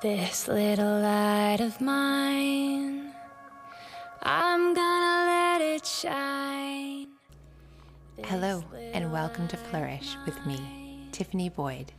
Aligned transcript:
This 0.00 0.46
little 0.46 1.00
light 1.00 1.58
of 1.58 1.80
mine, 1.80 3.12
I'm 4.22 4.72
gonna 4.72 5.26
let 5.26 5.60
it 5.60 5.84
shine. 5.84 7.08
Hello, 8.22 8.62
and 8.92 9.10
welcome 9.10 9.48
to 9.48 9.56
Flourish 9.56 10.16
with 10.24 10.46
me, 10.46 11.08
Tiffany 11.10 11.48
Boyd. 11.48 11.90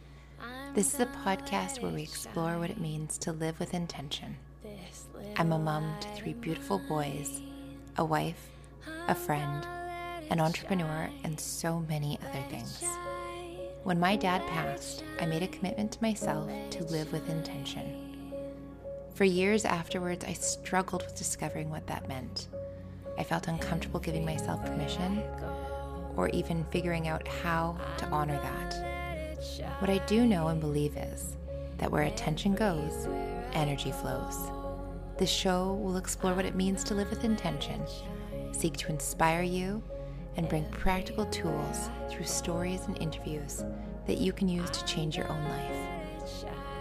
This 0.74 0.94
is 0.94 1.02
a 1.02 1.08
podcast 1.08 1.82
where 1.82 1.92
we 1.92 2.04
explore 2.04 2.58
what 2.58 2.70
it 2.70 2.80
means 2.80 3.18
to 3.18 3.34
live 3.34 3.60
with 3.60 3.74
intention. 3.74 4.38
I'm 5.36 5.52
a 5.52 5.60
mom 5.60 5.94
to 6.00 6.08
three 6.16 6.36
beautiful 6.36 6.80
boys, 6.88 7.42
a 7.98 8.06
wife, 8.06 8.50
a 9.10 9.16
friend, 9.16 9.68
an 10.30 10.40
entrepreneur, 10.40 11.10
and 11.26 11.38
so 11.38 11.82
many 11.82 12.18
other 12.30 12.44
things. 12.50 12.82
When 13.84 14.00
my 14.00 14.18
dad 14.18 14.46
passed, 14.48 15.04
I 15.22 15.26
made 15.26 15.42
a 15.42 15.48
commitment 15.48 15.94
to 15.94 16.02
myself 16.02 16.52
to 16.72 16.84
live 16.86 17.12
with 17.14 17.30
intention. 17.30 18.34
For 19.14 19.24
years 19.24 19.64
afterwards, 19.64 20.26
I 20.26 20.34
struggled 20.34 21.04
with 21.04 21.18
discovering 21.18 21.70
what 21.70 21.88
that 21.88 22.08
meant. 22.08 22.48
I 23.18 23.24
felt 23.24 23.48
uncomfortable 23.48 24.02
giving 24.02 24.26
myself 24.26 24.64
permission 24.66 25.24
or 26.18 26.28
even 26.30 26.66
figuring 26.72 27.08
out 27.08 27.26
how 27.28 27.78
to 27.98 28.06
honor 28.08 28.40
that. 28.42 29.38
What 29.80 29.90
I 29.90 30.00
do 30.06 30.26
know 30.26 30.50
and 30.50 30.60
believe 30.60 30.98
is 30.98 31.38
that 31.78 31.90
where 31.90 32.04
attention 32.04 32.56
goes, 32.56 33.08
energy 33.54 33.92
flows. 33.92 34.52
This 35.18 35.30
show 35.30 35.74
will 35.74 35.96
explore 35.96 36.34
what 36.34 36.46
it 36.46 36.56
means 36.56 36.84
to 36.84 36.96
live 36.96 37.10
with 37.10 37.24
intention, 37.24 37.82
seek 38.52 38.76
to 38.78 38.90
inspire 38.90 39.42
you 39.42 39.82
and 40.40 40.48
bring 40.48 40.64
practical 40.72 41.26
tools 41.26 41.90
through 42.10 42.24
stories 42.24 42.86
and 42.88 42.98
interviews 43.02 43.66
that 44.08 44.20
you 44.20 44.32
can 44.32 44.48
use 44.48 44.70
to 44.70 44.86
change 44.86 45.18
your 45.18 45.30
own 45.30 45.44
life. 45.44 45.78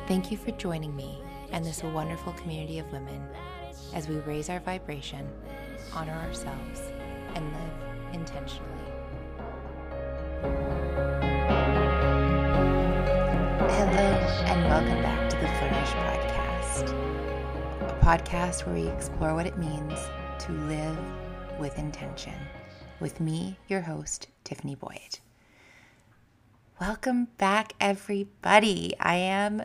Thank 0.07 0.31
you 0.31 0.37
for 0.37 0.53
joining 0.53 0.95
me 0.95 1.21
and 1.51 1.65
this 1.65 1.83
wonderful 1.83 2.35
community 2.35 2.79
of 2.79 2.87
women 2.93 3.21
as 3.95 4.09
we 4.09 4.15
raise 4.19 4.49
our 4.49 4.61
vibration, 4.61 5.29
honor 5.93 6.13
ourselves, 6.13 6.83
and 7.35 7.45
live 7.53 8.15
intentionally. 8.15 8.71
Hello, 13.75 14.09
and 14.47 14.65
welcome 14.67 15.03
back 15.03 15.29
to 15.31 15.37
the 15.37 15.49
Flourish 15.49 15.91
Podcast, 16.05 16.91
a 17.91 18.05
podcast 18.05 18.67
where 18.67 18.77
we 18.77 18.87
explore 18.87 19.35
what 19.35 19.47
it 19.47 19.59
means 19.59 19.99
to 20.39 20.53
live 20.53 20.97
with 21.59 21.77
intention 21.77 22.35
with 23.01 23.21
me, 23.21 23.57
your 23.69 23.83
host, 23.83 24.29
Tiffany 24.45 24.75
Boyd. 24.75 25.21
Welcome 26.81 27.29
back, 27.39 27.75
everybody. 27.81 28.95
I 28.99 29.17
am 29.17 29.63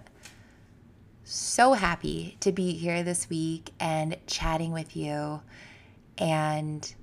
so 1.23 1.73
happy 1.73 2.37
to 2.41 2.51
be 2.51 2.73
here 2.73 3.01
this 3.03 3.29
week 3.29 3.71
and 3.79 4.17
chatting 4.27 4.71
with 4.71 4.95
you. 4.95 5.41
And 6.17 6.93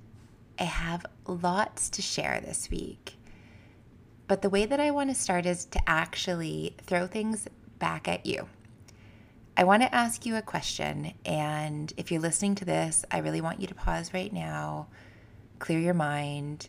I 0.57 0.63
have 0.63 1.05
lots 1.27 1.89
to 1.91 2.01
share 2.01 2.39
this 2.41 2.69
week. 2.69 3.17
But 4.27 4.41
the 4.41 4.49
way 4.49 4.65
that 4.65 4.79
I 4.79 4.91
want 4.91 5.09
to 5.09 5.15
start 5.15 5.45
is 5.45 5.65
to 5.65 5.81
actually 5.87 6.75
throw 6.83 7.07
things 7.07 7.47
back 7.79 8.07
at 8.07 8.25
you. 8.25 8.47
I 9.57 9.65
want 9.65 9.83
to 9.83 9.93
ask 9.93 10.25
you 10.25 10.37
a 10.37 10.41
question. 10.41 11.13
And 11.25 11.91
if 11.97 12.09
you're 12.09 12.21
listening 12.21 12.55
to 12.55 12.65
this, 12.65 13.03
I 13.11 13.17
really 13.17 13.41
want 13.41 13.59
you 13.59 13.67
to 13.67 13.75
pause 13.75 14.13
right 14.13 14.31
now 14.31 14.87
clear 15.61 15.79
your 15.79 15.93
mind, 15.93 16.67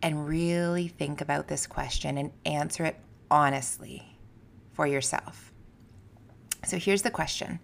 and 0.00 0.26
really 0.26 0.88
think 0.88 1.20
about 1.20 1.46
this 1.46 1.66
question 1.66 2.18
and 2.18 2.32
answer 2.44 2.84
it 2.86 2.98
honestly 3.30 4.18
for 4.72 4.86
yourself. 4.86 5.52
So 6.64 6.78
here's 6.78 7.02
the 7.02 7.10
question 7.10 7.60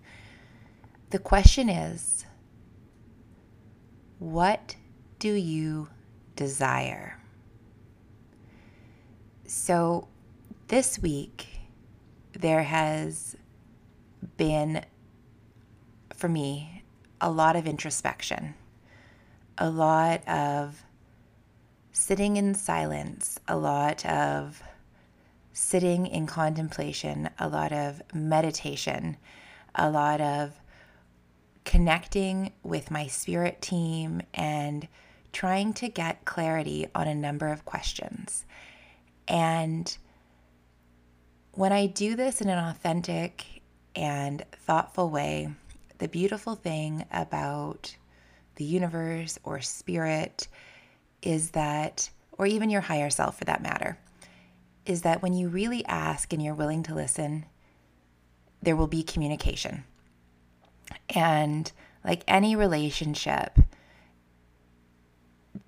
the 1.11 1.19
question 1.19 1.69
is 1.69 2.27
What 4.19 4.77
do 5.19 5.33
you 5.33 5.89
desire? 6.37 7.19
So 9.47 10.07
this 10.69 10.99
week, 10.99 11.61
there 12.33 12.63
has 12.63 13.35
been, 14.37 14.85
for 16.15 16.29
me, 16.29 16.85
a 17.23 17.31
lot 17.31 17.57
of 17.57 17.67
introspection 17.67 18.55
a 19.59 19.69
lot 19.69 20.27
of 20.29 20.83
sitting 21.93 22.37
in 22.37 22.55
silence, 22.55 23.39
a 23.49 23.57
lot 23.57 24.07
of 24.07 24.63
sitting 25.53 26.07
in 26.07 26.27
contemplation, 26.27 27.29
a 27.39 27.49
lot 27.49 27.73
of 27.73 28.01
meditation, 28.15 29.17
a 29.75 29.91
lot 29.91 30.21
of 30.21 30.61
connecting 31.65 32.53
with 32.63 32.91
my 32.91 33.07
spirit 33.09 33.61
team 33.61 34.23
and 34.33 34.87
trying 35.33 35.73
to 35.75 35.89
get 35.89 36.25
clarity 36.25 36.87
on 36.95 37.09
a 37.09 37.15
number 37.15 37.49
of 37.49 37.65
questions. 37.65 38.47
And 39.27 39.97
when 41.53 41.73
I 41.73 41.87
do 41.87 42.15
this 42.15 42.41
in 42.41 42.49
an 42.49 42.59
authentic 42.59 43.63
and 43.97 44.45
thoughtful 44.53 45.11
way, 45.11 45.51
the 45.99 46.09
beautiful 46.09 46.55
thing 46.55 47.05
about 47.11 47.97
the 48.59 48.65
universe 48.65 49.39
or 49.45 49.61
spirit 49.61 50.49
is 51.23 51.53
that, 51.53 52.11
or 52.33 52.47
even 52.47 52.71
your 52.71 52.83
higher 52.83 53.09
self 53.09 53.39
for 53.39 53.45
that 53.45 53.63
matter, 53.63 53.99
is 54.85 55.03
that 55.03 55.23
when 55.23 55.33
you 55.33 55.49
really 55.49 55.85
ask 55.87 56.33
and 56.33 56.43
you're 56.43 56.55
willing 56.55 56.83
to 56.83 56.95
listen, 56.95 57.47
there 58.61 58.75
will 58.75 58.89
be 58.89 59.03
communication. 59.05 59.85
And 61.15 61.71
like 62.05 62.25
any 62.27 62.57
relationship, 62.57 63.59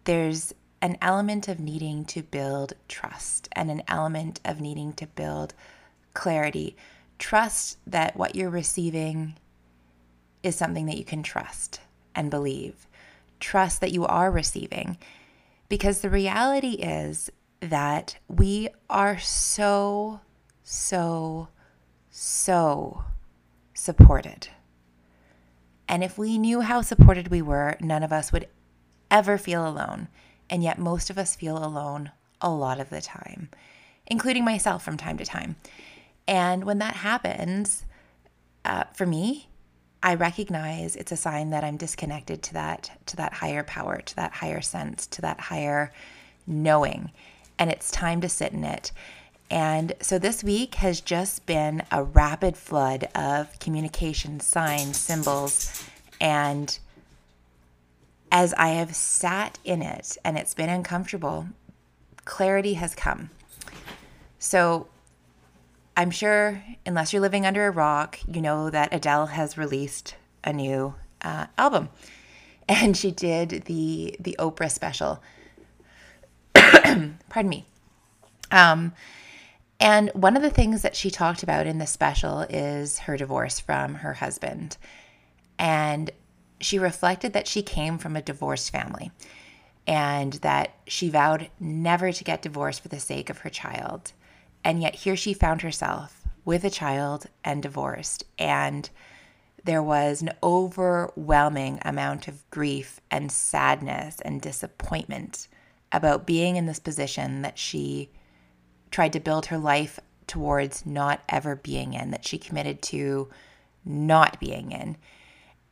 there's 0.05 0.53
an 0.83 0.99
element 1.01 1.47
of 1.47 1.61
needing 1.61 2.05
to 2.07 2.23
build 2.23 2.73
trust 2.89 3.49
and 3.53 3.71
an 3.71 3.83
element 3.87 4.41
of 4.45 4.61
needing 4.61 4.93
to 4.95 5.07
build 5.07 5.55
clarity. 6.15 6.77
Trust 7.19 7.79
that 7.87 8.17
what 8.17 8.35
you're 8.35 8.51
receiving 8.51 9.37
is 10.43 10.57
something 10.57 10.87
that 10.87 10.97
you 10.97 11.05
can 11.05 11.23
trust 11.23 11.81
and 12.15 12.31
believe. 12.31 12.87
Trust 13.39 13.81
that 13.81 13.93
you 13.93 14.07
are 14.07 14.31
receiving. 14.31 14.99
Because 15.69 16.01
the 16.01 16.11
reality 16.11 16.73
is 16.73 17.31
that 17.61 18.17
we 18.29 18.69
are 18.89 19.19
so, 19.19 20.21
so, 20.63 21.49
so 22.11 23.05
supported. 23.75 24.49
And 25.89 26.05
if 26.05 26.17
we 26.17 26.39
knew 26.39 26.61
how 26.61 26.83
supported 26.83 27.29
we 27.29 27.43
were, 27.43 27.77
none 27.81 28.03
of 28.03 28.13
us 28.13 28.33
would 28.33 28.49
ever 29.11 29.39
feel 29.39 29.67
alone. 29.67 30.09
And 30.49 30.63
yet, 30.63 30.79
most 30.79 31.11
of 31.11 31.19
us 31.19 31.37
feel 31.37 31.59
alone 31.59 32.11
a 32.41 32.51
lot 32.51 32.81
of 32.81 32.91
the 32.91 33.01
time, 33.01 33.51
including 34.07 34.45
myself 34.45 34.85
from 34.85 34.97
time 34.97 35.19
to 35.19 35.25
time. 35.25 35.57
And 36.27 36.65
when 36.65 36.79
that 36.79 36.97
happens, 36.97 37.85
uh, 38.65 38.85
for 38.95 39.07
me, 39.07 39.50
I 40.03 40.15
recognize 40.15 40.97
it's 40.97 41.13
a 41.13 41.17
sign 41.17 41.51
that 41.51 41.65
I'm 41.65 41.77
disconnected 41.77 42.43
to 42.45 42.55
that 42.55 42.91
to 43.07 43.17
that 43.17 43.35
higher 43.35 43.63
power, 43.63 44.01
to 44.01 44.17
that 44.17 44.33
higher 44.33 44.61
sense, 44.61 45.07
to 45.09 45.23
that 45.23 45.41
higher 45.41 45.93
knowing. 46.47 47.11
And 47.59 47.71
it's 47.71 47.91
time 47.91 48.21
to 48.23 48.29
sit 48.29 48.53
in 48.53 48.65
it. 48.65 48.93
And 49.51 49.95
so 50.01 50.19
this 50.19 50.45
week 50.45 50.77
has 50.77 51.01
just 51.01 51.45
been 51.45 51.83
a 51.91 52.05
rapid 52.05 52.57
flood 52.57 53.09
of 53.15 53.59
communication, 53.59 54.41
signs, 54.41 54.97
symbols, 54.97 55.85
and 56.21 56.79
as 58.33 58.55
I 58.55 58.69
have 58.69 58.95
sat 58.95 59.59
in 59.65 59.83
it 59.83 60.17
and 60.25 60.39
it's 60.39 60.55
been 60.55 60.69
uncomfortable, 60.69 61.49
clarity 62.25 62.75
has 62.75 62.95
come. 62.95 63.31
So 64.39 64.87
I'm 65.97 66.11
sure, 66.11 66.63
unless 66.87 67.13
you're 67.13 67.23
living 67.23 67.47
under 67.47 67.67
a 67.67 67.71
rock, 67.71 68.19
you 68.27 68.41
know 68.41 68.71
that 68.71 68.95
Adele 68.95 69.27
has 69.27 69.59
released 69.59 70.17
a 70.45 70.53
new 70.53 70.95
uh, 71.23 71.47
album, 71.59 71.89
and 72.69 72.97
she 72.97 73.11
did 73.11 73.65
the 73.67 74.17
the 74.21 74.37
Oprah 74.39 74.71
special. 74.71 75.23
Pardon 76.55 77.49
me. 77.49 77.67
Um, 78.51 78.93
and 79.79 80.11
one 80.11 80.37
of 80.37 80.43
the 80.43 80.51
things 80.51 80.83
that 80.83 80.97
she 80.97 81.11
talked 81.11 81.43
about 81.43 81.67
in 81.67 81.79
the 81.79 81.87
special 81.87 82.41
is 82.43 83.01
her 83.01 83.17
divorce 83.17 83.59
from 83.61 83.97
her 83.97 84.15
husband, 84.15 84.77
and 85.59 86.11
she 86.61 86.79
reflected 86.79 87.33
that 87.33 87.47
she 87.47 87.63
came 87.63 87.99
from 87.99 88.17
a 88.17 88.23
divorced 88.23 88.71
family, 88.71 89.11
and 89.87 90.35
that 90.35 90.75
she 90.87 91.11
vowed 91.11 91.51
never 91.59 92.13
to 92.13 92.25
get 92.25 92.43
divorced 92.43 92.83
for 92.83 92.89
the 92.89 93.01
sake 93.01 93.31
of 93.31 93.39
her 93.39 93.51
child 93.51 94.13
and 94.65 94.83
yet 94.83 94.95
here 94.95 95.17
she 95.17 95.33
found 95.33 95.63
herself 95.63 96.23
with 96.45 96.65
a 96.65 96.71
child 96.71 97.27
and 97.45 97.63
divorced. 97.63 98.25
And 98.39 98.89
there 99.65 99.83
was 99.83 100.23
an 100.23 100.33
overwhelming 100.43 101.81
amount 101.85 102.29
of 102.29 102.49
grief 102.51 103.01
and 103.11 103.31
sadness 103.31 104.21
and 104.21 104.41
disappointment 104.41 105.49
about 105.93 106.27
being 106.27 106.57
in 106.57 106.67
this 106.67 106.79
position 106.79 107.43
that 107.43 107.59
she 107.59 108.09
tried 108.91 109.13
to 109.13 109.21
build 109.21 109.47
her 109.47 109.59
life 109.59 110.01
towards 110.27 110.87
not 110.87 111.21
ever 111.29 111.57
being 111.57 111.95
in, 111.95 112.11
that 112.13 112.27
she 112.27 112.39
committed 112.39 112.81
to 112.83 113.29
not 113.85 114.39
being 114.41 114.73
in. 114.73 114.97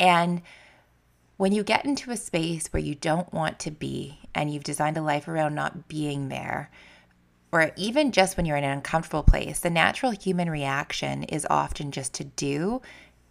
And 0.00 0.42
when 1.36 1.52
you 1.52 1.62
get 1.62 1.84
into 1.84 2.10
a 2.10 2.16
space 2.16 2.66
where 2.68 2.82
you 2.82 2.94
don't 2.94 3.32
want 3.32 3.60
to 3.60 3.70
be 3.70 4.18
and 4.34 4.52
you've 4.52 4.64
designed 4.64 4.96
a 4.96 5.02
life 5.02 5.28
around 5.28 5.54
not 5.54 5.88
being 5.88 6.28
there, 6.28 6.70
or 7.50 7.72
even 7.76 8.12
just 8.12 8.36
when 8.36 8.46
you're 8.46 8.56
in 8.56 8.64
an 8.64 8.70
uncomfortable 8.70 9.22
place, 9.22 9.60
the 9.60 9.70
natural 9.70 10.12
human 10.12 10.50
reaction 10.50 11.22
is 11.24 11.46
often 11.48 11.90
just 11.90 12.12
to 12.14 12.24
do 12.24 12.82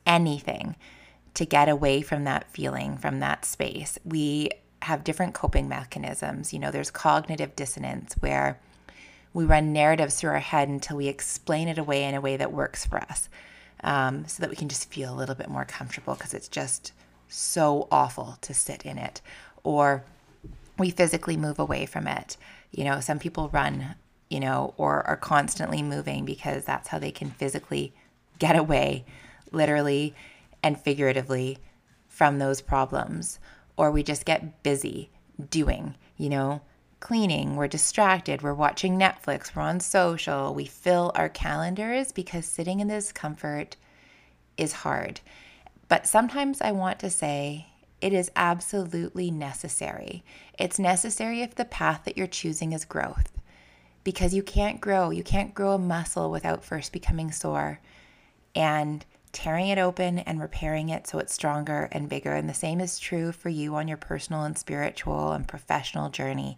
anything 0.06 0.76
to 1.36 1.46
get 1.46 1.70
away 1.70 2.02
from 2.02 2.24
that 2.24 2.50
feeling, 2.52 2.98
from 2.98 3.20
that 3.20 3.46
space. 3.46 4.00
We 4.04 4.50
have 4.82 5.04
different 5.04 5.36
coping 5.36 5.70
mechanisms. 5.70 6.52
You 6.52 6.60
know, 6.60 6.72
there's 6.72 6.90
cognitive 6.90 7.56
dissonance 7.56 8.16
where 8.20 8.60
we 9.34 9.46
run 9.46 9.72
narratives 9.72 10.16
through 10.16 10.32
our 10.32 10.40
head 10.40 10.68
until 10.68 10.98
we 10.98 11.08
explain 11.08 11.68
it 11.68 11.78
away 11.78 12.04
in 12.04 12.16
a 12.16 12.22
way 12.22 12.38
that 12.38 12.52
works 12.52 12.86
for 12.86 12.98
us 12.98 13.30
um, 13.84 14.28
so 14.28 14.42
that 14.42 14.50
we 14.50 14.56
can 14.56 14.70
just 14.70 14.92
feel 14.92 15.14
a 15.14 15.16
little 15.16 15.36
bit 15.36 15.50
more 15.50 15.66
comfortable 15.66 16.16
because 16.16 16.34
it's 16.34 16.48
just 16.48 16.92
so 17.28 17.88
awful 17.92 18.38
to 18.42 18.54
sit 18.54 18.84
in 18.84 18.98
it. 18.98 19.22
Or 19.64 20.04
we 20.80 20.90
physically 20.90 21.38
move 21.38 21.60
away 21.60 21.86
from 21.86 22.08
it. 22.08 22.38
You 22.72 22.84
know, 22.84 23.00
some 23.00 23.20
people 23.20 23.50
run, 23.50 23.96
you 24.30 24.40
know, 24.40 24.74
or 24.78 25.08
are 25.08 25.18
constantly 25.18 25.82
moving 25.82 26.26
because 26.26 26.66
that's 26.66 26.90
how 26.90 27.00
they 27.00 27.12
can 27.12 27.32
physically 27.32 27.94
get 28.40 28.56
away, 28.56 29.06
literally 29.52 30.14
and 30.64 30.80
figuratively, 30.80 31.58
from 32.08 32.40
those 32.40 32.62
problems. 32.62 33.40
Or 33.78 33.92
we 33.92 34.04
just 34.04 34.26
get 34.26 34.64
busy 34.64 35.10
doing, 35.50 35.96
you 36.18 36.30
know, 36.30 36.62
cleaning, 37.00 37.56
we're 37.56 37.68
distracted, 37.68 38.42
we're 38.42 38.54
watching 38.54 38.98
Netflix, 38.98 39.56
we're 39.56 39.62
on 39.62 39.80
social, 39.80 40.54
we 40.54 40.66
fill 40.66 41.12
our 41.16 41.30
calendars 41.30 42.12
because 42.12 42.46
sitting 42.46 42.80
in 42.80 42.88
this 42.88 43.12
comfort 43.12 43.76
is 44.58 44.74
hard. 44.74 45.22
But 45.88 46.08
sometimes 46.08 46.60
I 46.60 46.72
want 46.72 47.00
to 47.00 47.10
say 47.10 47.68
it 48.02 48.14
is 48.14 48.32
absolutely 48.36 49.32
necessary. 49.32 50.24
It's 50.58 50.80
necessary 50.80 51.42
if 51.42 51.56
the 51.56 51.66
path 51.66 52.02
that 52.06 52.18
you're 52.18 52.28
choosing 52.28 52.74
is 52.74 52.86
growth. 52.86 53.32
Because 54.08 54.34
you 54.34 54.42
can't 54.42 54.80
grow, 54.80 55.10
you 55.10 55.22
can't 55.22 55.54
grow 55.54 55.74
a 55.74 55.78
muscle 55.78 56.32
without 56.32 56.64
first 56.64 56.94
becoming 56.94 57.30
sore 57.30 57.82
and 58.56 59.06
tearing 59.34 59.68
it 59.68 59.78
open 59.78 60.20
and 60.20 60.40
repairing 60.40 60.88
it 60.88 61.06
so 61.06 61.20
it's 61.20 61.34
stronger 61.34 61.90
and 61.92 62.08
bigger. 62.08 62.32
And 62.32 62.48
the 62.48 62.54
same 62.54 62.80
is 62.80 63.00
true 63.00 63.34
for 63.34 63.50
you 63.50 63.76
on 63.76 63.90
your 63.90 63.98
personal 63.98 64.44
and 64.44 64.58
spiritual 64.58 65.34
and 65.34 65.46
professional 65.46 66.10
journey. 66.10 66.58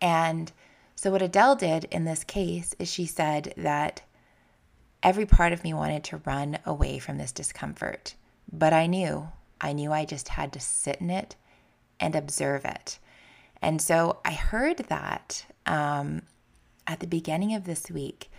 And 0.00 0.50
so, 0.94 1.10
what 1.10 1.20
Adele 1.20 1.56
did 1.56 1.84
in 1.90 2.06
this 2.06 2.24
case 2.24 2.74
is 2.78 2.90
she 2.90 3.04
said 3.04 3.52
that 3.58 4.00
every 5.02 5.26
part 5.26 5.52
of 5.52 5.62
me 5.62 5.74
wanted 5.74 6.02
to 6.04 6.22
run 6.24 6.60
away 6.64 6.98
from 6.98 7.18
this 7.18 7.30
discomfort. 7.30 8.14
But 8.50 8.72
I 8.72 8.86
knew, 8.86 9.28
I 9.60 9.74
knew 9.74 9.92
I 9.92 10.06
just 10.06 10.28
had 10.28 10.54
to 10.54 10.60
sit 10.60 10.96
in 11.02 11.10
it 11.10 11.36
and 12.00 12.16
observe 12.16 12.64
it. 12.64 12.98
And 13.60 13.82
so 13.82 14.20
I 14.24 14.32
heard 14.32 14.78
that 14.78 15.44
um, 15.66 16.22
at 16.88 17.00
the 17.00 17.06
beginning 17.06 17.54
of 17.54 17.64
this 17.64 17.90
week 17.90 18.30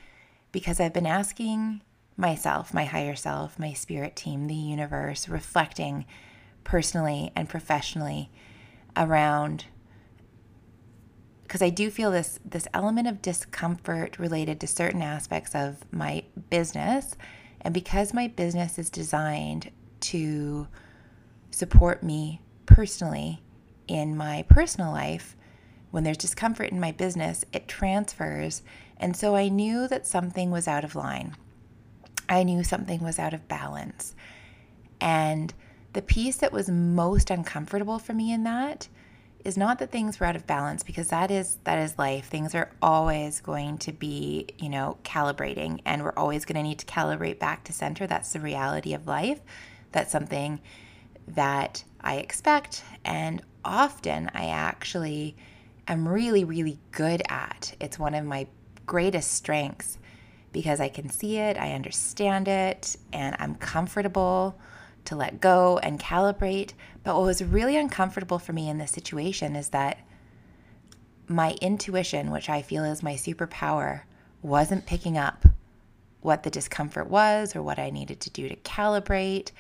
because 0.51 0.79
I've 0.79 0.93
been 0.93 1.05
asking 1.05 1.81
myself, 2.17 2.73
my 2.73 2.83
higher 2.85 3.15
self, 3.15 3.59
my 3.59 3.71
spirit 3.71 4.15
team, 4.15 4.47
the 4.47 4.55
universe, 4.55 5.29
reflecting 5.29 6.05
personally 6.63 7.31
and 7.35 7.47
professionally 7.47 8.29
around 8.97 9.65
because 11.43 11.61
I 11.63 11.69
do 11.69 11.89
feel 11.89 12.11
this 12.11 12.39
this 12.45 12.67
element 12.75 13.07
of 13.07 13.23
discomfort 13.23 14.19
related 14.19 14.59
to 14.59 14.67
certain 14.67 15.01
aspects 15.01 15.55
of 15.55 15.77
my 15.91 16.23
business. 16.51 17.15
And 17.61 17.73
because 17.73 18.13
my 18.13 18.27
business 18.27 18.77
is 18.77 18.91
designed 18.91 19.71
to 20.01 20.67
support 21.49 22.03
me 22.03 22.41
personally 22.67 23.41
in 23.87 24.15
my 24.15 24.45
personal 24.47 24.91
life 24.91 25.35
when 25.91 26.03
there's 26.03 26.17
discomfort 26.17 26.69
in 26.69 26.79
my 26.79 26.91
business 26.91 27.45
it 27.53 27.67
transfers 27.67 28.61
and 28.99 29.15
so 29.15 29.35
I 29.35 29.47
knew 29.47 29.87
that 29.87 30.05
something 30.05 30.51
was 30.51 30.67
out 30.67 30.83
of 30.83 30.95
line. 30.95 31.35
I 32.27 32.43
knew 32.43 32.63
something 32.63 33.01
was 33.01 33.17
out 33.17 33.33
of 33.33 33.47
balance. 33.47 34.13
And 34.99 35.53
the 35.93 36.01
piece 36.01 36.37
that 36.37 36.51
was 36.51 36.69
most 36.69 37.31
uncomfortable 37.31 37.97
for 37.97 38.13
me 38.13 38.33
in 38.33 38.43
that 38.43 38.89
is 39.45 39.57
not 39.57 39.79
that 39.79 39.89
things 39.89 40.19
were 40.19 40.25
out 40.25 40.35
of 40.35 40.45
balance 40.45 40.83
because 40.83 41.07
that 41.07 41.31
is 41.31 41.57
that 41.63 41.79
is 41.79 41.97
life. 41.97 42.25
Things 42.27 42.53
are 42.53 42.71
always 42.81 43.39
going 43.39 43.77
to 43.79 43.93
be 43.93 44.47
you 44.59 44.67
know 44.67 44.97
calibrating 45.03 45.79
and 45.85 46.03
we're 46.03 46.13
always 46.17 46.43
going 46.43 46.57
to 46.57 46.63
need 46.63 46.79
to 46.79 46.85
calibrate 46.85 47.39
back 47.39 47.63
to 47.63 47.73
center. 47.73 48.05
That's 48.05 48.33
the 48.33 48.41
reality 48.41 48.93
of 48.93 49.07
life. 49.07 49.39
That's 49.93 50.11
something 50.11 50.59
that 51.29 51.83
i 52.01 52.15
expect 52.15 52.83
and 53.05 53.39
often 53.63 54.31
i 54.33 54.47
actually 54.47 55.35
am 55.93 56.07
really 56.07 56.43
really 56.43 56.79
good 56.91 57.21
at 57.29 57.75
it's 57.79 57.99
one 57.99 58.13
of 58.13 58.25
my 58.25 58.47
greatest 58.85 59.31
strengths 59.31 59.97
because 60.51 60.79
i 60.79 60.89
can 60.89 61.09
see 61.09 61.37
it 61.37 61.57
i 61.57 61.73
understand 61.73 62.47
it 62.47 62.95
and 63.13 63.35
i'm 63.39 63.55
comfortable 63.55 64.59
to 65.09 65.15
let 65.15 65.41
go 65.41 65.79
and 65.79 65.99
calibrate. 65.99 66.73
But 67.03 67.15
what 67.15 67.25
was 67.25 67.43
really 67.43 67.75
uncomfortable 67.75 68.39
for 68.39 68.53
me 68.53 68.69
in 68.69 68.77
this 68.77 68.91
situation 68.91 69.55
is 69.55 69.69
that 69.69 69.99
my 71.27 71.55
intuition, 71.61 72.31
which 72.31 72.49
I 72.49 72.61
feel 72.61 72.83
is 72.83 73.03
my 73.03 73.13
superpower, 73.13 74.01
wasn't 74.41 74.85
picking 74.85 75.17
up 75.17 75.45
what 76.21 76.43
the 76.43 76.49
discomfort 76.49 77.07
was 77.07 77.55
or 77.55 77.61
what 77.61 77.79
I 77.79 77.89
needed 77.89 78.19
to 78.21 78.29
do 78.29 78.49
to 78.49 78.55
calibrate. 78.57 79.51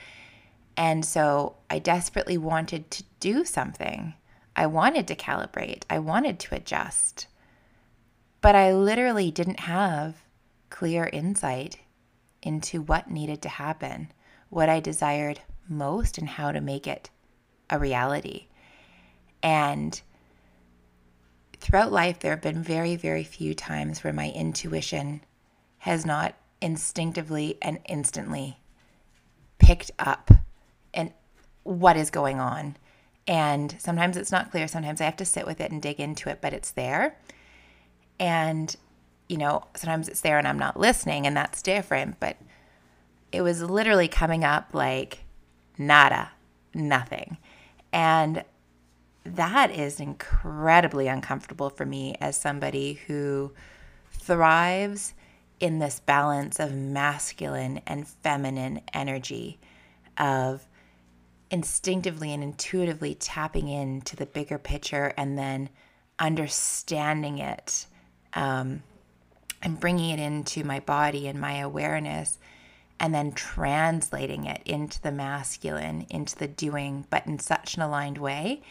And 0.77 1.03
so 1.03 1.55
I 1.69 1.79
desperately 1.79 2.37
wanted 2.37 2.89
to 2.91 3.03
do 3.19 3.43
something. 3.43 4.13
I 4.59 4.65
wanted 4.65 5.07
to 5.07 5.15
calibrate, 5.15 5.83
I 5.89 5.99
wanted 5.99 6.37
to 6.41 6.55
adjust. 6.55 7.27
But 8.41 8.55
I 8.55 8.73
literally 8.73 9.31
didn't 9.31 9.61
have 9.61 10.17
clear 10.69 11.09
insight 11.13 11.79
into 12.41 12.81
what 12.81 13.09
needed 13.09 13.41
to 13.43 13.49
happen 13.49 14.11
what 14.49 14.67
I 14.67 14.81
desired 14.81 15.39
most 15.69 16.17
and 16.17 16.27
how 16.27 16.51
to 16.51 16.59
make 16.59 16.87
it 16.87 17.09
a 17.69 17.79
reality. 17.79 18.47
And 19.41 20.01
throughout 21.61 21.93
life, 21.93 22.19
there 22.19 22.31
have 22.31 22.41
been 22.41 22.61
very, 22.61 22.97
very 22.97 23.23
few 23.23 23.53
times 23.53 24.03
where 24.03 24.11
my 24.11 24.29
intuition 24.29 25.21
has 25.77 26.05
not 26.05 26.35
instinctively 26.59 27.57
and 27.61 27.79
instantly 27.87 28.59
picked 29.57 29.91
up 29.97 30.31
and 30.93 31.13
what 31.63 31.95
is 31.95 32.09
going 32.09 32.41
on. 32.41 32.75
And 33.29 33.75
sometimes 33.77 34.17
it's 34.17 34.31
not 34.31 34.49
clear. 34.49 34.67
Sometimes 34.67 34.99
I 34.99 35.05
have 35.05 35.17
to 35.17 35.25
sit 35.25 35.45
with 35.45 35.61
it 35.61 35.71
and 35.71 35.79
dig 35.79 35.99
into 35.99 36.29
it, 36.29 36.39
but 36.41 36.51
it's 36.51 36.71
there. 36.71 37.15
And, 38.19 38.75
you 39.29 39.37
know, 39.37 39.65
sometimes 39.75 40.09
it's 40.09 40.21
there 40.21 40.39
and 40.39 40.47
I'm 40.47 40.57
not 40.57 40.79
listening, 40.79 41.27
and 41.27 41.37
that's 41.37 41.61
different. 41.61 42.19
But 42.19 42.37
it 43.31 43.41
was 43.41 43.61
literally 43.61 44.07
coming 44.07 44.43
up 44.43 44.73
like 44.73 45.19
nada, 45.77 46.31
nothing. 46.73 47.37
And 47.93 48.43
that 49.23 49.69
is 49.69 49.99
incredibly 49.99 51.07
uncomfortable 51.07 51.69
for 51.69 51.85
me 51.85 52.15
as 52.19 52.35
somebody 52.35 52.93
who 53.05 53.51
thrives 54.11 55.13
in 55.59 55.77
this 55.77 55.99
balance 55.99 56.59
of 56.59 56.73
masculine 56.73 57.81
and 57.85 58.07
feminine 58.07 58.81
energy, 58.91 59.59
of 60.17 60.65
instinctively 61.51 62.33
and 62.33 62.43
intuitively 62.43 63.15
tapping 63.15 63.67
into 63.67 64.15
the 64.15 64.25
bigger 64.25 64.57
picture 64.57 65.13
and 65.17 65.37
then 65.37 65.69
understanding 66.19 67.39
it 67.39 67.87
um, 68.33 68.83
and 69.61 69.79
bringing 69.79 70.11
it 70.11 70.19
into 70.19 70.63
my 70.63 70.79
body 70.79 71.27
and 71.27 71.39
my 71.39 71.57
awareness 71.57 72.37
and 72.99 73.13
then 73.13 73.31
translating 73.31 74.45
it 74.45 74.61
into 74.65 75.01
the 75.01 75.11
masculine, 75.11 76.05
into 76.09 76.35
the 76.35 76.47
doing, 76.47 77.05
but 77.09 77.25
in 77.25 77.39
such 77.39 77.75
an 77.75 77.81
aligned 77.81 78.17
way. 78.17 78.61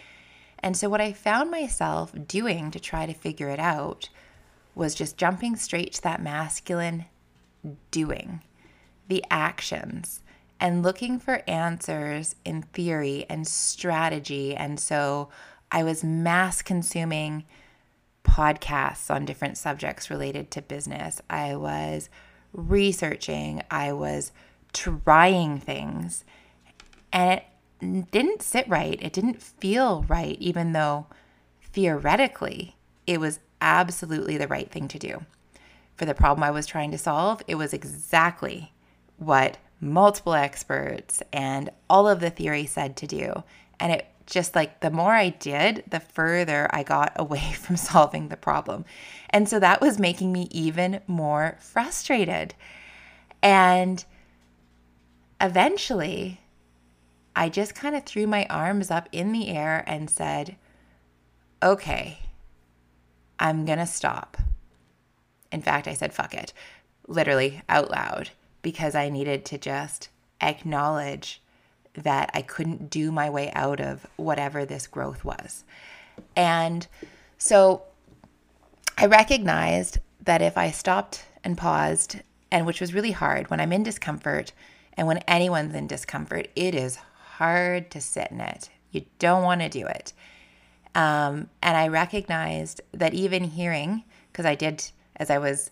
And 0.59 0.77
so, 0.77 0.89
what 0.89 1.01
I 1.01 1.13
found 1.13 1.51
myself 1.51 2.13
doing 2.27 2.71
to 2.73 2.81
try 2.81 3.07
to 3.07 3.15
figure 3.15 3.49
it 3.49 3.61
out 3.61 4.11
was 4.75 4.95
just 4.95 5.17
jumping 5.17 5.57
straight 5.57 5.95
to 5.95 6.03
that 6.03 6.23
masculine 6.23 7.07
doing, 7.91 8.43
the 9.09 9.25
actions, 9.31 10.21
and 10.61 10.83
looking 10.83 11.19
for 11.19 11.43
answers 11.47 12.37
in 12.45 12.63
theory 12.63 13.27
and 13.29 13.47
strategy. 13.47 14.55
And 14.55 14.79
so, 14.81 15.29
I 15.71 15.83
was 15.83 16.03
mass 16.03 16.63
consuming 16.63 17.45
podcasts 18.25 19.11
on 19.15 19.25
different 19.25 19.59
subjects 19.59 20.11
related 20.11 20.51
to 20.53 20.63
business. 20.63 21.21
I 21.29 21.57
was 21.57 22.09
researching, 22.53 23.63
I 23.71 23.93
was 23.93 24.33
trying 24.73 25.59
things, 25.59 26.25
and 27.13 27.41
it 27.81 28.11
didn't 28.11 28.43
sit 28.43 28.69
right. 28.69 28.99
It 29.01 29.13
didn't 29.13 29.43
feel 29.43 30.05
right, 30.09 30.37
even 30.41 30.73
though 30.73 31.07
theoretically 31.63 32.77
it 33.07 33.21
was 33.21 33.41
absolutely 33.61 34.37
the 34.37 34.49
right 34.49 34.71
thing 34.71 34.89
to 34.89 34.99
do. 34.99 35.25
For 35.97 36.05
the 36.05 36.15
problem 36.15 36.45
I 36.45 36.51
was 36.51 36.67
trying 36.67 36.91
to 36.93 36.99
solve, 36.99 37.43
it 37.47 37.57
was 37.57 37.73
exactly 37.73 38.73
what 39.17 39.59
multiple 39.81 40.35
experts 40.35 41.23
and 41.33 41.71
all 41.89 42.09
of 42.09 42.21
the 42.21 42.31
theory 42.31 42.67
said 42.67 42.97
to 42.97 43.07
do. 43.07 43.43
And 43.79 43.93
it 43.93 44.07
just 44.27 44.55
like 44.55 44.81
the 44.81 44.91
more 44.91 45.13
I 45.13 45.31
did, 45.31 45.85
the 45.89 46.01
further 46.01 46.69
I 46.73 46.83
got 46.83 47.13
away 47.17 47.53
from 47.53 47.77
solving 47.77 48.29
the 48.29 48.37
problem. 48.37 48.85
And 49.31 49.49
so 49.49 49.59
that 49.61 49.81
was 49.81 49.99
making 49.99 50.33
me 50.33 50.49
even 50.51 51.01
more 51.07 51.57
frustrated. 51.61 52.55
And 53.43 54.05
eventually, 55.41 56.41
I 57.35 57.49
just 57.49 57.75
kind 57.75 57.95
of 57.95 58.05
threw 58.05 58.27
my 58.27 58.47
arms 58.47 58.91
up 58.91 59.09
in 59.13 59.33
the 59.33 59.49
air 59.49 59.85
and 59.87 60.11
said, 60.11 60.57
okay, 61.63 62.19
I'm 63.39 63.65
going 63.65 63.79
to 63.79 63.87
stop. 63.87 64.37
In 65.53 65.63
fact, 65.63 65.87
I 65.87 65.95
said, 65.95 66.13
fuck 66.13 66.35
it, 66.35 66.53
literally 67.07 67.63
out 67.69 67.91
loud, 67.91 68.31
because 68.63 68.95
I 68.95 69.09
needed 69.09 69.45
to 69.47 69.59
just 69.59 70.09
acknowledge 70.41 71.43
that 71.95 72.31
I 72.35 72.43
couldn't 72.43 72.91
do 72.91 73.11
my 73.11 73.29
way 73.29 73.51
out 73.53 73.81
of 73.81 74.07
whatever 74.17 74.65
this 74.65 74.87
growth 74.87 75.25
was. 75.25 75.65
And 76.37 76.87
so 77.39 77.83
I 78.97 79.07
recognized 79.07 79.99
that 80.23 80.43
if 80.43 80.57
I 80.59 80.71
stopped 80.71 81.25
and 81.45 81.57
paused, 81.57 82.17
and 82.51 82.67
which 82.67 82.81
was 82.81 82.95
really 82.95 83.13
hard 83.13 83.51
when 83.51 83.61
I'm 83.61 83.73
in 83.73 83.83
discomfort 83.83 84.53
and 84.97 85.07
when 85.07 85.19
anyone's 85.19 85.75
in 85.75 85.87
discomfort, 85.87 86.49
it 86.57 86.75
is 86.75 86.97
hard 86.97 87.91
to 87.93 88.01
sit 88.01 88.31
in 88.31 88.41
it. 88.41 88.71
You 88.91 89.05
don't 89.19 89.43
want 89.43 89.61
to 89.61 89.69
do 89.69 89.87
it. 89.87 90.13
Um, 90.95 91.49
and 91.63 91.77
I 91.77 91.89
recognized 91.89 92.81
that 92.93 93.15
even 93.15 93.45
hearing, 93.45 94.05
because 94.33 94.47
I 94.47 94.55
did, 94.55 94.85
as 95.17 95.31
I 95.31 95.39
was 95.39 95.71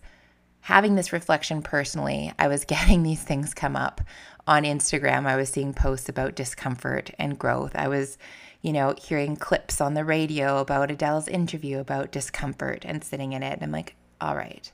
having 0.67 0.97
this 0.97 1.13
reflection 1.13 1.63
personally, 1.63 2.33
I 2.41 2.49
was 2.49 2.65
getting 2.75 3.05
these 3.05 3.23
things 3.23 3.55
come 3.55 3.77
up 3.77 4.01
on 4.49 4.65
Instagram. 4.65 5.25
I 5.25 5.37
was 5.37 5.49
seeing 5.49 5.73
posts 5.73 6.09
about 6.09 6.35
discomfort 6.35 7.13
and 7.21 7.39
growth. 7.39 7.71
I 7.77 7.87
was, 7.87 8.19
you 8.63 8.73
know, 8.73 8.97
hearing 9.01 9.37
clips 9.37 9.81
on 9.81 9.95
the 9.95 10.05
radio 10.05 10.59
about 10.59 10.91
Adele's 10.91 11.29
interview 11.29 11.79
about 11.79 12.11
discomfort 12.11 12.85
and 12.85 13.05
sitting 13.05 13.33
in 13.33 13.45
it. 13.45 13.53
And 13.53 13.63
I'm 13.63 13.71
like, 13.71 13.95
all 14.21 14.35
right, 14.35 14.73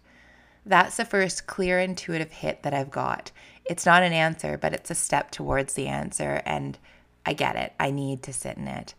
that's 0.65 0.97
the 0.97 1.05
first 1.05 1.47
clear, 1.47 1.79
intuitive 1.79 2.33
hit 2.33 2.63
that 2.63 2.73
I've 2.73 2.91
got. 2.91 3.31
It's 3.67 3.85
not 3.85 4.03
an 4.03 4.15
answer, 4.15 4.57
but 4.57 4.73
it's 4.73 4.91
a 4.91 4.95
step 4.95 5.31
towards 5.31 5.75
the 5.75 5.89
answer. 5.89 6.41
And 6.47 6.79
I 7.27 7.35
get 7.35 7.55
it. 7.57 7.75
I 7.79 7.91
need 7.91 8.23
to 8.23 8.33
sit 8.33 8.57
in 8.57 8.67
it. 8.67 8.95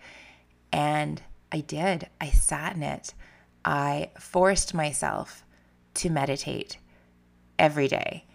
And 0.72 1.24
I 1.52 1.62
did. 1.62 2.08
I 2.22 2.30
sat 2.30 2.76
in 2.76 2.84
it. 2.84 3.16
I 3.66 4.12
forced 4.20 4.76
myself 4.76 5.44
to 5.96 6.12
meditate 6.12 6.78
every 7.60 7.88
day. 7.88 8.26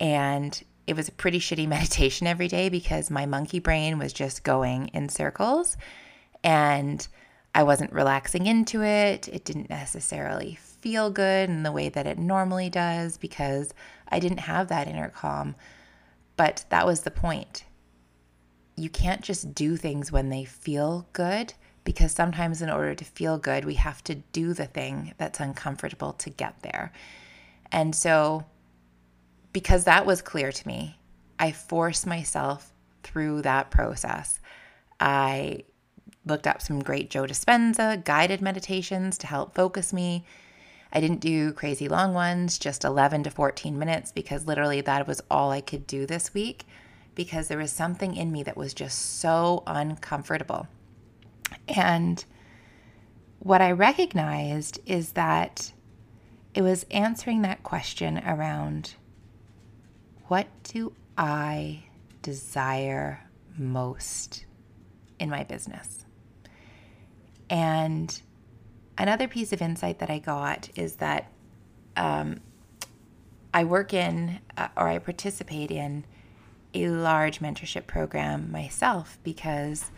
And 0.00 0.62
it 0.86 0.94
was 0.96 1.08
a 1.08 1.12
pretty 1.12 1.40
shitty 1.40 1.68
meditation 1.76 2.26
every 2.26 2.48
day 2.48 2.68
because 2.68 3.10
my 3.10 3.26
monkey 3.26 3.58
brain 3.58 3.98
was 3.98 4.12
just 4.12 4.44
going 4.44 4.88
in 4.88 5.08
circles 5.08 5.76
and 6.44 7.06
I 7.54 7.62
wasn't 7.62 7.92
relaxing 7.92 8.46
into 8.46 8.82
it. 8.82 9.28
It 9.28 9.44
didn't 9.44 9.70
necessarily 9.70 10.56
feel 10.56 11.10
good 11.10 11.48
in 11.48 11.62
the 11.62 11.72
way 11.72 11.88
that 11.88 12.06
it 12.06 12.18
normally 12.18 12.68
does 12.68 13.16
because 13.16 13.72
I 14.08 14.18
didn't 14.18 14.40
have 14.40 14.68
that 14.68 14.88
inner 14.88 15.08
calm. 15.08 15.56
But 16.36 16.66
that 16.68 16.86
was 16.86 17.00
the 17.00 17.10
point. 17.10 17.64
You 18.76 18.90
can't 18.90 19.22
just 19.22 19.54
do 19.54 19.76
things 19.76 20.12
when 20.12 20.28
they 20.28 20.44
feel 20.44 21.08
good 21.14 21.54
because 21.82 22.12
sometimes, 22.12 22.60
in 22.60 22.68
order 22.68 22.94
to 22.94 23.04
feel 23.04 23.38
good, 23.38 23.64
we 23.64 23.74
have 23.74 24.04
to 24.04 24.16
do 24.16 24.52
the 24.52 24.66
thing 24.66 25.14
that's 25.16 25.40
uncomfortable 25.40 26.12
to 26.14 26.28
get 26.28 26.60
there. 26.62 26.92
And 27.72 27.94
so 27.94 28.44
because 29.56 29.84
that 29.84 30.04
was 30.04 30.20
clear 30.20 30.52
to 30.52 30.68
me. 30.68 30.98
I 31.38 31.50
forced 31.50 32.06
myself 32.06 32.74
through 33.02 33.40
that 33.40 33.70
process. 33.70 34.38
I 35.00 35.64
looked 36.26 36.46
up 36.46 36.60
some 36.60 36.82
great 36.82 37.08
Joe 37.08 37.22
Dispenza 37.22 38.04
guided 38.04 38.42
meditations 38.42 39.16
to 39.16 39.26
help 39.26 39.54
focus 39.54 39.94
me. 39.94 40.26
I 40.92 41.00
didn't 41.00 41.20
do 41.20 41.54
crazy 41.54 41.88
long 41.88 42.12
ones, 42.12 42.58
just 42.58 42.84
11 42.84 43.22
to 43.22 43.30
14 43.30 43.78
minutes, 43.78 44.12
because 44.12 44.46
literally 44.46 44.82
that 44.82 45.06
was 45.06 45.22
all 45.30 45.50
I 45.50 45.62
could 45.62 45.86
do 45.86 46.04
this 46.04 46.34
week 46.34 46.66
because 47.14 47.48
there 47.48 47.56
was 47.56 47.72
something 47.72 48.14
in 48.14 48.30
me 48.30 48.42
that 48.42 48.58
was 48.58 48.74
just 48.74 49.20
so 49.20 49.62
uncomfortable. 49.66 50.68
And 51.66 52.22
what 53.38 53.62
I 53.62 53.72
recognized 53.72 54.80
is 54.84 55.12
that 55.12 55.72
it 56.52 56.60
was 56.60 56.84
answering 56.90 57.40
that 57.40 57.62
question 57.62 58.18
around 58.18 58.96
what 60.28 60.46
do 60.64 60.92
I 61.16 61.84
desire 62.22 63.22
most 63.56 64.44
in 65.18 65.30
my 65.30 65.44
business? 65.44 66.04
And 67.48 68.20
another 68.98 69.28
piece 69.28 69.52
of 69.52 69.62
insight 69.62 70.00
that 70.00 70.10
I 70.10 70.18
got 70.18 70.68
is 70.74 70.96
that 70.96 71.30
um, 71.96 72.40
I 73.54 73.64
work 73.64 73.94
in 73.94 74.40
uh, 74.56 74.68
or 74.76 74.88
I 74.88 74.98
participate 74.98 75.70
in 75.70 76.04
a 76.74 76.88
large 76.88 77.38
mentorship 77.40 77.86
program 77.86 78.50
myself 78.50 79.18
because 79.22 79.90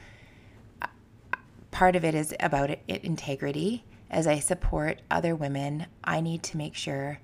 uh, 0.83 0.87
part 1.71 1.97
of 1.97 2.05
it 2.05 2.15
is 2.15 2.35
about 2.39 2.71
it, 2.71 2.83
integrity. 2.87 3.85
As 4.11 4.27
I 4.27 4.39
support 4.39 5.03
other 5.11 5.35
women, 5.35 5.87
I 6.05 6.21
need 6.21 6.43
to 6.45 6.57
make 6.57 6.75
sure 6.75 7.19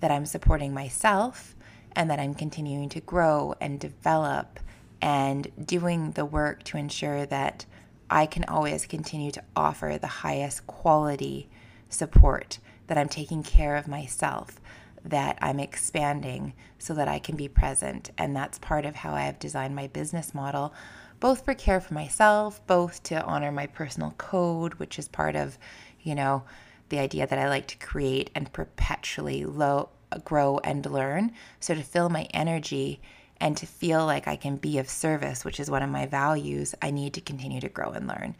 that 0.00 0.10
I'm 0.10 0.26
supporting 0.26 0.74
myself 0.74 1.56
and 1.96 2.10
that 2.10 2.20
I'm 2.20 2.34
continuing 2.34 2.88
to 2.90 3.00
grow 3.00 3.54
and 3.60 3.80
develop 3.80 4.60
and 5.02 5.50
doing 5.64 6.12
the 6.12 6.24
work 6.24 6.62
to 6.64 6.76
ensure 6.76 7.26
that 7.26 7.66
I 8.08 8.26
can 8.26 8.44
always 8.44 8.86
continue 8.86 9.30
to 9.32 9.44
offer 9.54 9.98
the 10.00 10.06
highest 10.06 10.66
quality 10.66 11.48
support, 11.88 12.58
that 12.86 12.98
I'm 12.98 13.08
taking 13.08 13.42
care 13.42 13.76
of 13.76 13.88
myself, 13.88 14.60
that 15.04 15.38
I'm 15.40 15.60
expanding 15.60 16.52
so 16.78 16.92
that 16.94 17.08
I 17.08 17.18
can 17.18 17.36
be 17.36 17.48
present. 17.48 18.10
And 18.18 18.34
that's 18.34 18.58
part 18.58 18.84
of 18.84 18.96
how 18.96 19.14
I 19.14 19.22
have 19.22 19.38
designed 19.38 19.76
my 19.76 19.86
business 19.86 20.34
model, 20.34 20.74
both 21.20 21.44
for 21.44 21.54
care 21.54 21.80
for 21.80 21.94
myself, 21.94 22.66
both 22.66 23.02
to 23.04 23.22
honor 23.24 23.52
my 23.52 23.66
personal 23.66 24.14
code, 24.18 24.74
which 24.74 24.98
is 24.98 25.08
part 25.08 25.36
of, 25.36 25.56
you 26.02 26.14
know, 26.14 26.42
the 26.88 26.98
idea 26.98 27.26
that 27.26 27.38
I 27.38 27.48
like 27.48 27.68
to 27.68 27.78
create 27.78 28.30
and 28.34 28.52
perpetually 28.52 29.44
low 29.44 29.90
grow 30.24 30.58
and 30.58 30.84
learn. 30.86 31.32
So 31.60 31.74
to 31.74 31.82
fill 31.82 32.08
my 32.08 32.24
energy 32.34 33.00
and 33.40 33.56
to 33.56 33.66
feel 33.66 34.04
like 34.04 34.28
I 34.28 34.36
can 34.36 34.56
be 34.56 34.78
of 34.78 34.88
service, 34.88 35.44
which 35.44 35.60
is 35.60 35.70
one 35.70 35.82
of 35.82 35.90
my 35.90 36.06
values, 36.06 36.74
I 36.82 36.90
need 36.90 37.14
to 37.14 37.20
continue 37.20 37.60
to 37.60 37.68
grow 37.68 37.90
and 37.92 38.06
learn. 38.06 38.36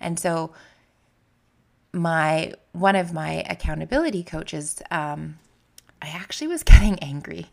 And 0.00 0.18
so 0.18 0.52
my 1.92 2.54
one 2.72 2.96
of 2.96 3.12
my 3.12 3.44
accountability 3.48 4.22
coaches, 4.22 4.82
um, 4.90 5.38
I 6.00 6.08
actually 6.08 6.48
was 6.48 6.62
getting 6.64 6.98
angry 7.00 7.46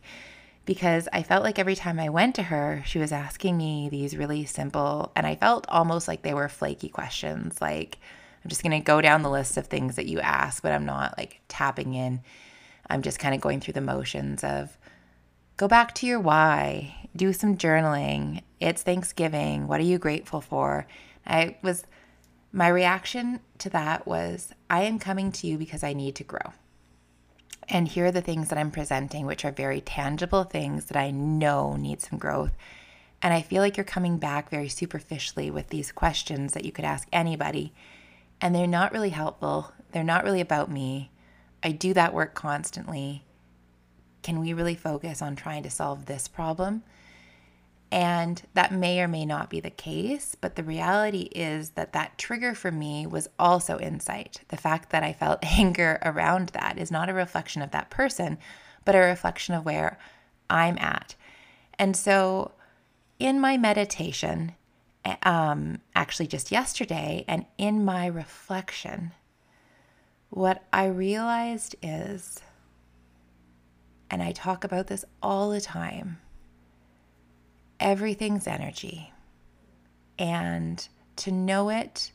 because 0.64 1.08
I 1.12 1.22
felt 1.22 1.44
like 1.44 1.58
every 1.58 1.76
time 1.76 2.00
I 2.00 2.08
went 2.08 2.34
to 2.36 2.42
her, 2.44 2.82
she 2.86 2.98
was 2.98 3.12
asking 3.12 3.56
me 3.56 3.88
these 3.88 4.16
really 4.16 4.44
simple, 4.44 5.12
and 5.14 5.26
I 5.26 5.36
felt 5.36 5.64
almost 5.68 6.08
like 6.08 6.22
they 6.22 6.34
were 6.34 6.48
flaky 6.48 6.88
questions. 6.88 7.60
Like, 7.60 7.98
I'm 8.44 8.48
just 8.48 8.62
going 8.62 8.78
to 8.78 8.84
go 8.84 9.00
down 9.00 9.22
the 9.22 9.30
list 9.30 9.56
of 9.56 9.68
things 9.68 9.94
that 9.96 10.06
you 10.06 10.20
ask, 10.20 10.62
but 10.62 10.72
I'm 10.72 10.84
not 10.84 11.16
like 11.16 11.40
tapping 11.48 11.94
in 11.94 12.20
I'm 12.88 13.02
just 13.02 13.18
kind 13.18 13.34
of 13.34 13.40
going 13.40 13.60
through 13.60 13.74
the 13.74 13.80
motions 13.80 14.44
of 14.44 14.76
go 15.56 15.68
back 15.68 15.94
to 15.96 16.06
your 16.06 16.20
why, 16.20 17.08
do 17.14 17.32
some 17.32 17.56
journaling. 17.56 18.42
It's 18.60 18.82
Thanksgiving. 18.82 19.66
What 19.66 19.80
are 19.80 19.84
you 19.84 19.98
grateful 19.98 20.40
for? 20.40 20.86
I 21.26 21.56
was, 21.62 21.84
my 22.52 22.68
reaction 22.68 23.40
to 23.58 23.70
that 23.70 24.06
was 24.06 24.52
I 24.70 24.82
am 24.82 24.98
coming 24.98 25.32
to 25.32 25.46
you 25.46 25.58
because 25.58 25.82
I 25.82 25.92
need 25.92 26.14
to 26.16 26.24
grow. 26.24 26.52
And 27.68 27.88
here 27.88 28.06
are 28.06 28.12
the 28.12 28.20
things 28.20 28.48
that 28.48 28.58
I'm 28.58 28.70
presenting, 28.70 29.26
which 29.26 29.44
are 29.44 29.50
very 29.50 29.80
tangible 29.80 30.44
things 30.44 30.84
that 30.86 30.96
I 30.96 31.10
know 31.10 31.74
need 31.74 32.00
some 32.00 32.18
growth. 32.18 32.52
And 33.20 33.34
I 33.34 33.42
feel 33.42 33.60
like 33.60 33.76
you're 33.76 33.84
coming 33.84 34.18
back 34.18 34.50
very 34.50 34.68
superficially 34.68 35.50
with 35.50 35.68
these 35.68 35.90
questions 35.90 36.52
that 36.52 36.64
you 36.64 36.70
could 36.70 36.84
ask 36.84 37.08
anybody. 37.12 37.72
And 38.40 38.54
they're 38.54 38.68
not 38.68 38.92
really 38.92 39.10
helpful. 39.10 39.72
They're 39.90 40.04
not 40.04 40.22
really 40.22 40.40
about 40.40 40.70
me. 40.70 41.10
I 41.66 41.72
do 41.72 41.92
that 41.94 42.14
work 42.14 42.34
constantly. 42.34 43.24
Can 44.22 44.38
we 44.38 44.52
really 44.52 44.76
focus 44.76 45.20
on 45.20 45.34
trying 45.34 45.64
to 45.64 45.70
solve 45.70 46.06
this 46.06 46.28
problem? 46.28 46.84
And 47.90 48.40
that 48.54 48.72
may 48.72 49.00
or 49.00 49.08
may 49.08 49.26
not 49.26 49.50
be 49.50 49.58
the 49.58 49.70
case, 49.70 50.36
but 50.40 50.54
the 50.54 50.62
reality 50.62 51.28
is 51.34 51.70
that 51.70 51.92
that 51.92 52.18
trigger 52.18 52.54
for 52.54 52.70
me 52.70 53.04
was 53.04 53.28
also 53.36 53.80
insight. 53.80 54.42
The 54.46 54.56
fact 54.56 54.90
that 54.90 55.02
I 55.02 55.12
felt 55.12 55.44
anger 55.58 55.98
around 56.04 56.50
that 56.50 56.78
is 56.78 56.92
not 56.92 57.08
a 57.08 57.14
reflection 57.14 57.62
of 57.62 57.72
that 57.72 57.90
person, 57.90 58.38
but 58.84 58.94
a 58.94 59.00
reflection 59.00 59.56
of 59.56 59.64
where 59.64 59.98
I'm 60.48 60.78
at. 60.78 61.16
And 61.80 61.96
so 61.96 62.52
in 63.18 63.40
my 63.40 63.56
meditation, 63.56 64.54
um, 65.24 65.80
actually 65.96 66.28
just 66.28 66.52
yesterday, 66.52 67.24
and 67.26 67.44
in 67.58 67.84
my 67.84 68.06
reflection, 68.06 69.10
what 70.30 70.64
I 70.72 70.86
realized 70.86 71.76
is, 71.82 72.40
and 74.10 74.22
I 74.22 74.32
talk 74.32 74.64
about 74.64 74.86
this 74.86 75.04
all 75.22 75.50
the 75.50 75.60
time, 75.60 76.18
everything's 77.80 78.46
energy. 78.46 79.12
And 80.18 80.86
to 81.16 81.30
know 81.30 81.68
it 81.70 82.12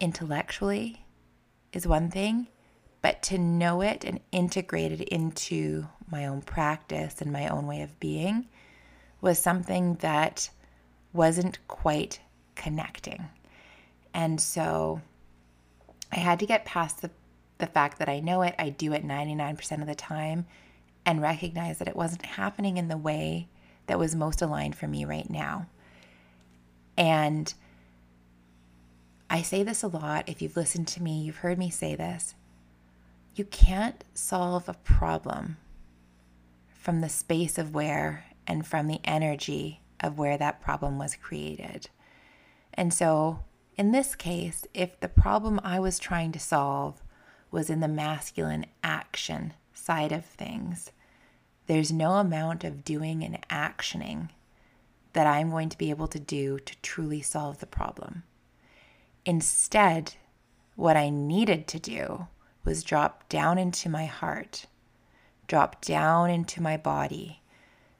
intellectually 0.00 1.04
is 1.72 1.86
one 1.86 2.10
thing, 2.10 2.48
but 3.02 3.22
to 3.24 3.38
know 3.38 3.82
it 3.82 4.04
and 4.04 4.20
integrate 4.32 4.92
it 4.92 5.02
into 5.02 5.86
my 6.10 6.26
own 6.26 6.42
practice 6.42 7.20
and 7.20 7.32
my 7.32 7.48
own 7.48 7.66
way 7.66 7.82
of 7.82 7.98
being 8.00 8.46
was 9.20 9.38
something 9.38 9.94
that 9.96 10.50
wasn't 11.12 11.58
quite 11.68 12.20
connecting. 12.54 13.26
And 14.14 14.40
so 14.40 15.00
I 16.12 16.16
had 16.16 16.38
to 16.40 16.46
get 16.46 16.64
past 16.64 17.02
the, 17.02 17.10
the 17.58 17.66
fact 17.66 17.98
that 17.98 18.08
I 18.08 18.20
know 18.20 18.42
it, 18.42 18.54
I 18.58 18.70
do 18.70 18.92
it 18.92 19.06
99% 19.06 19.80
of 19.80 19.86
the 19.86 19.94
time, 19.94 20.46
and 21.04 21.22
recognize 21.22 21.78
that 21.78 21.88
it 21.88 21.96
wasn't 21.96 22.26
happening 22.26 22.76
in 22.76 22.88
the 22.88 22.96
way 22.96 23.48
that 23.86 23.98
was 23.98 24.14
most 24.14 24.42
aligned 24.42 24.76
for 24.76 24.88
me 24.88 25.04
right 25.04 25.28
now. 25.30 25.66
And 26.96 27.52
I 29.28 29.42
say 29.42 29.62
this 29.62 29.82
a 29.82 29.88
lot. 29.88 30.28
If 30.28 30.40
you've 30.40 30.56
listened 30.56 30.88
to 30.88 31.02
me, 31.02 31.20
you've 31.22 31.38
heard 31.38 31.58
me 31.58 31.70
say 31.70 31.94
this. 31.94 32.34
You 33.34 33.44
can't 33.44 34.04
solve 34.14 34.68
a 34.68 34.74
problem 34.74 35.58
from 36.68 37.00
the 37.00 37.08
space 37.08 37.58
of 37.58 37.74
where 37.74 38.24
and 38.46 38.66
from 38.66 38.86
the 38.86 39.00
energy 39.04 39.80
of 40.00 40.18
where 40.18 40.38
that 40.38 40.60
problem 40.60 40.98
was 40.98 41.16
created. 41.16 41.88
And 42.74 42.94
so, 42.94 43.40
in 43.76 43.92
this 43.92 44.14
case, 44.14 44.64
if 44.72 44.98
the 45.00 45.08
problem 45.08 45.60
I 45.62 45.78
was 45.80 45.98
trying 45.98 46.32
to 46.32 46.40
solve 46.40 47.02
was 47.50 47.68
in 47.68 47.80
the 47.80 47.88
masculine 47.88 48.66
action 48.82 49.52
side 49.74 50.12
of 50.12 50.24
things, 50.24 50.92
there's 51.66 51.92
no 51.92 52.12
amount 52.12 52.64
of 52.64 52.84
doing 52.84 53.22
and 53.22 53.38
actioning 53.48 54.30
that 55.12 55.26
I'm 55.26 55.50
going 55.50 55.68
to 55.68 55.78
be 55.78 55.90
able 55.90 56.08
to 56.08 56.20
do 56.20 56.58
to 56.58 56.76
truly 56.82 57.20
solve 57.20 57.58
the 57.58 57.66
problem. 57.66 58.22
Instead, 59.24 60.14
what 60.74 60.96
I 60.96 61.08
needed 61.10 61.66
to 61.68 61.78
do 61.78 62.28
was 62.64 62.82
drop 62.82 63.28
down 63.28 63.58
into 63.58 63.88
my 63.88 64.06
heart, 64.06 64.66
drop 65.46 65.82
down 65.84 66.30
into 66.30 66.62
my 66.62 66.76
body, 66.76 67.40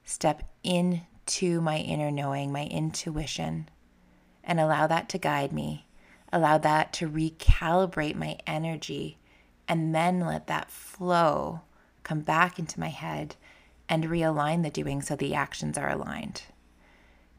step 0.04 0.42
into 0.62 1.61
my 1.61 1.78
inner 1.78 2.11
knowing, 2.11 2.52
my 2.52 2.64
intuition, 2.66 3.68
and 4.47 4.61
allow 4.61 4.87
that 4.87 5.09
to 5.11 5.19
guide 5.19 5.53
me, 5.53 5.87
allow 6.33 6.57
that 6.59 6.93
to 6.95 7.09
recalibrate 7.09 8.15
my 8.15 8.38
energy, 8.47 9.19
and 9.69 9.95
then 9.95 10.21
let 10.21 10.47
that 10.47 10.71
flow 10.71 11.61
come 12.03 12.21
back 12.21 12.59
into 12.59 12.79
my 12.79 12.88
head 12.88 13.35
and 13.88 14.05
realign 14.05 14.62
the 14.62 14.71
doing 14.71 15.03
so 15.03 15.17
the 15.17 15.35
actions 15.35 15.76
are 15.76 15.91
aligned. 15.91 16.43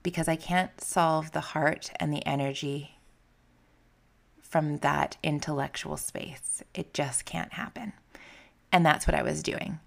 Because 0.04 0.28
I 0.28 0.36
can't 0.36 0.82
solve 0.82 1.32
the 1.32 1.40
heart 1.40 1.92
and 2.00 2.14
the 2.14 2.26
energy 2.26 2.98
from 4.42 4.78
that 4.78 5.18
intellectual 5.24 5.98
space. 5.98 6.64
It 6.74 6.94
just 6.94 7.26
can't 7.26 7.54
happen. 7.54 7.94
And 8.72 8.86
that's 8.86 9.08
what 9.08 9.16
I 9.16 9.24
was 9.24 9.44
doing 9.44 9.80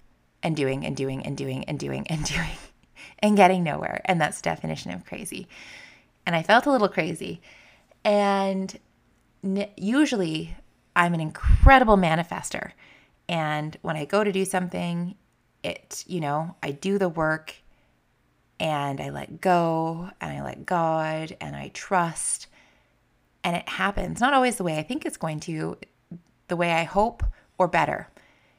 and 0.42 0.56
doing 0.56 0.84
and 0.84 0.96
doing 0.96 1.24
and 1.24 1.36
doing 1.36 1.64
and 1.64 1.78
doing 1.78 2.06
and 2.08 2.24
doing 2.24 2.56
and 3.20 3.36
getting 3.36 3.62
nowhere. 3.62 4.00
And 4.04 4.20
that's 4.20 4.42
definition 4.42 4.90
of 4.92 5.06
crazy. 5.06 5.48
And 6.26 6.36
I 6.36 6.42
felt 6.42 6.66
a 6.66 6.70
little 6.70 6.88
crazy. 6.88 7.40
And 8.04 8.78
usually 9.76 10.56
I'm 10.94 11.14
an 11.14 11.20
incredible 11.20 11.96
manifester. 11.96 12.72
And 13.28 13.76
when 13.82 13.96
I 13.96 14.04
go 14.04 14.24
to 14.24 14.32
do 14.32 14.44
something, 14.44 15.14
it, 15.62 16.04
you 16.06 16.20
know, 16.20 16.56
I 16.62 16.72
do 16.72 16.98
the 16.98 17.08
work 17.08 17.54
and 18.58 19.00
I 19.00 19.10
let 19.10 19.40
go 19.40 20.10
and 20.20 20.32
I 20.32 20.42
let 20.42 20.66
God 20.66 21.36
and 21.40 21.56
I 21.56 21.68
trust 21.68 22.46
and 23.42 23.56
it 23.56 23.68
happens. 23.68 24.20
Not 24.20 24.34
always 24.34 24.56
the 24.56 24.64
way 24.64 24.78
I 24.78 24.82
think 24.82 25.06
it's 25.06 25.16
going 25.16 25.40
to, 25.40 25.78
the 26.48 26.56
way 26.56 26.72
I 26.72 26.84
hope 26.84 27.22
or 27.58 27.68
better 27.68 28.08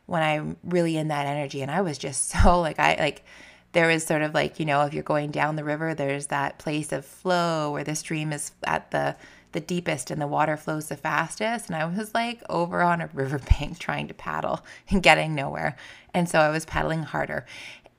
when 0.06 0.24
I'm 0.24 0.58
really 0.64 0.98
in 0.98 1.10
that 1.10 1.28
energy. 1.28 1.62
And 1.62 1.72
I 1.72 1.82
was 1.82 1.98
just 1.98 2.30
so 2.44 2.60
like, 2.60 2.80
I 2.80 2.96
like, 2.96 3.24
there 3.74 3.90
is 3.90 4.06
sort 4.06 4.22
of 4.22 4.34
like, 4.34 4.60
you 4.60 4.66
know, 4.66 4.82
if 4.82 4.94
you're 4.94 5.04
going 5.04 5.32
down 5.32 5.56
the 5.56 5.64
river, 5.64 5.94
there's 5.94 6.28
that 6.28 6.58
place 6.58 6.92
of 6.92 7.06
flow 7.06 7.72
where 7.72 7.84
the 7.84 7.96
stream 7.96 8.34
is 8.34 8.52
at 8.64 8.92
the 8.92 9.16
the 9.54 9.60
deepest 9.60 10.10
and 10.10 10.22
the 10.22 10.28
water 10.28 10.56
flows 10.56 10.88
the 10.88 10.96
fastest. 10.96 11.68
And 11.68 11.76
I 11.76 11.86
was 11.86 12.14
like 12.14 12.42
over 12.50 12.82
on 12.82 13.02
a 13.02 13.08
riverbank 13.14 13.80
trying 13.80 14.08
to 14.08 14.14
paddle 14.14 14.62
and 14.90 15.04
getting 15.04 15.36
nowhere. 15.36 15.76
And 16.14 16.30
so 16.30 16.40
I 16.40 16.50
was 16.50 16.66
paddling 16.66 17.04
harder. 17.04 17.46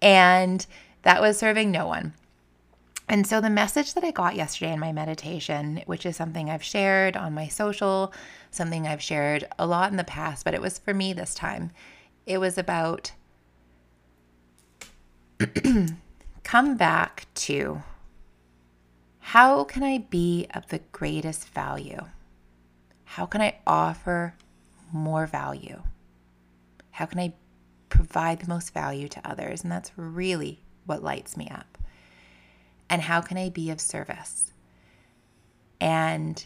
And 0.00 0.64
that 1.02 1.20
was 1.20 1.38
serving 1.38 1.70
no 1.70 1.86
one. 1.86 2.14
And 3.08 3.26
so 3.26 3.40
the 3.40 3.50
message 3.50 3.94
that 3.94 4.04
I 4.04 4.10
got 4.10 4.36
yesterday 4.36 4.72
in 4.72 4.80
my 4.80 4.92
meditation, 4.92 5.82
which 5.86 6.06
is 6.06 6.16
something 6.16 6.48
I've 6.48 6.62
shared 6.62 7.16
on 7.16 7.34
my 7.34 7.48
social, 7.48 8.12
something 8.50 8.86
I've 8.86 9.02
shared 9.02 9.46
a 9.58 9.66
lot 9.66 9.90
in 9.90 9.98
the 9.98 10.04
past, 10.04 10.44
but 10.44 10.54
it 10.54 10.62
was 10.62 10.78
for 10.78 10.94
me 10.94 11.12
this 11.12 11.34
time. 11.34 11.72
It 12.24 12.38
was 12.38 12.56
about 12.56 13.12
come 16.44 16.76
back 16.76 17.26
to 17.34 17.82
how 19.18 19.64
can 19.64 19.82
I 19.82 19.98
be 19.98 20.46
of 20.52 20.68
the 20.68 20.80
greatest 20.90 21.48
value? 21.48 22.00
How 23.04 23.26
can 23.26 23.40
I 23.40 23.58
offer 23.66 24.34
more 24.92 25.26
value? 25.26 25.82
How 26.90 27.06
can 27.06 27.18
I 27.18 27.32
provide 27.88 28.40
the 28.40 28.48
most 28.48 28.74
value 28.74 29.08
to 29.08 29.28
others? 29.28 29.62
And 29.62 29.72
that's 29.72 29.92
really 29.96 30.62
what 30.86 31.02
lights 31.02 31.36
me 31.36 31.48
up. 31.48 31.78
And 32.90 33.00
how 33.00 33.20
can 33.20 33.38
I 33.38 33.48
be 33.48 33.70
of 33.70 33.80
service? 33.80 34.52
And, 35.80 36.44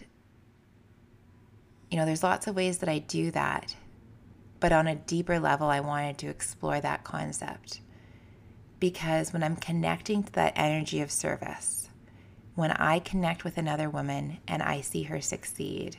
you 1.90 1.96
know, 1.96 2.06
there's 2.06 2.22
lots 2.22 2.46
of 2.46 2.54
ways 2.54 2.78
that 2.78 2.88
I 2.88 2.98
do 2.98 3.30
that. 3.32 3.74
But 4.60 4.72
on 4.72 4.86
a 4.86 4.94
deeper 4.94 5.38
level, 5.38 5.68
I 5.68 5.80
wanted 5.80 6.18
to 6.18 6.28
explore 6.28 6.80
that 6.80 7.04
concept. 7.04 7.80
Because 8.78 9.32
when 9.32 9.42
I'm 9.42 9.56
connecting 9.56 10.22
to 10.22 10.32
that 10.32 10.52
energy 10.54 11.00
of 11.00 11.10
service, 11.10 11.88
when 12.54 12.72
I 12.72 12.98
connect 12.98 13.44
with 13.44 13.56
another 13.56 13.88
woman 13.88 14.38
and 14.46 14.62
I 14.62 14.82
see 14.82 15.04
her 15.04 15.20
succeed, 15.20 15.96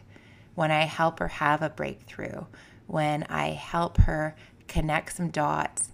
when 0.54 0.72
I 0.72 0.84
help 0.84 1.20
her 1.20 1.28
have 1.28 1.62
a 1.62 1.70
breakthrough, 1.70 2.46
when 2.86 3.24
I 3.24 3.50
help 3.50 3.98
her 4.02 4.36
connect 4.68 5.16
some 5.16 5.30
dots 5.30 5.92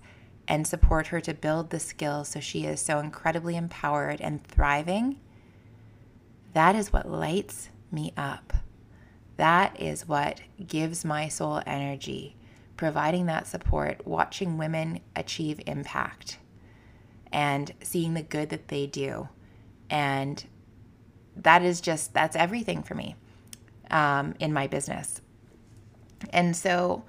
and 0.48 0.67
support 0.67 1.08
her 1.08 1.22
to 1.22 1.34
build 1.34 1.69
the 1.69 1.80
skills 1.80 2.30
so 2.30 2.39
she 2.39 2.65
is 2.65 2.82
so 2.82 3.00
incredibly 3.00 3.56
empowered 3.56 4.19
and 4.19 4.46
thriving, 4.46 5.19
that 6.54 6.76
is 6.76 6.91
what 6.91 7.10
lights 7.10 7.69
me 7.91 8.13
up. 8.17 8.54
That 9.38 9.80
is 9.82 10.08
what 10.08 10.41
gives 10.67 11.04
my 11.04 11.28
soul 11.28 11.62
energy, 11.65 12.36
providing 12.78 13.26
that 13.28 13.48
support, 13.48 14.06
watching 14.06 14.58
women 14.58 15.00
achieve 15.15 15.60
impact 15.65 16.39
and 17.34 17.74
seeing 17.82 18.13
the 18.13 18.22
good 18.22 18.50
that 18.50 18.69
they 18.69 18.88
do. 18.88 19.28
And 19.89 20.46
that 21.36 21.63
is 21.63 21.82
just 21.82 22.13
that's 22.13 22.36
everything 22.36 22.84
for 22.84 22.96
me 22.96 23.15
um, 23.91 24.36
in 24.39 24.54
my 24.54 24.67
business. 24.67 25.19
And 26.30 26.56
so 26.56 27.04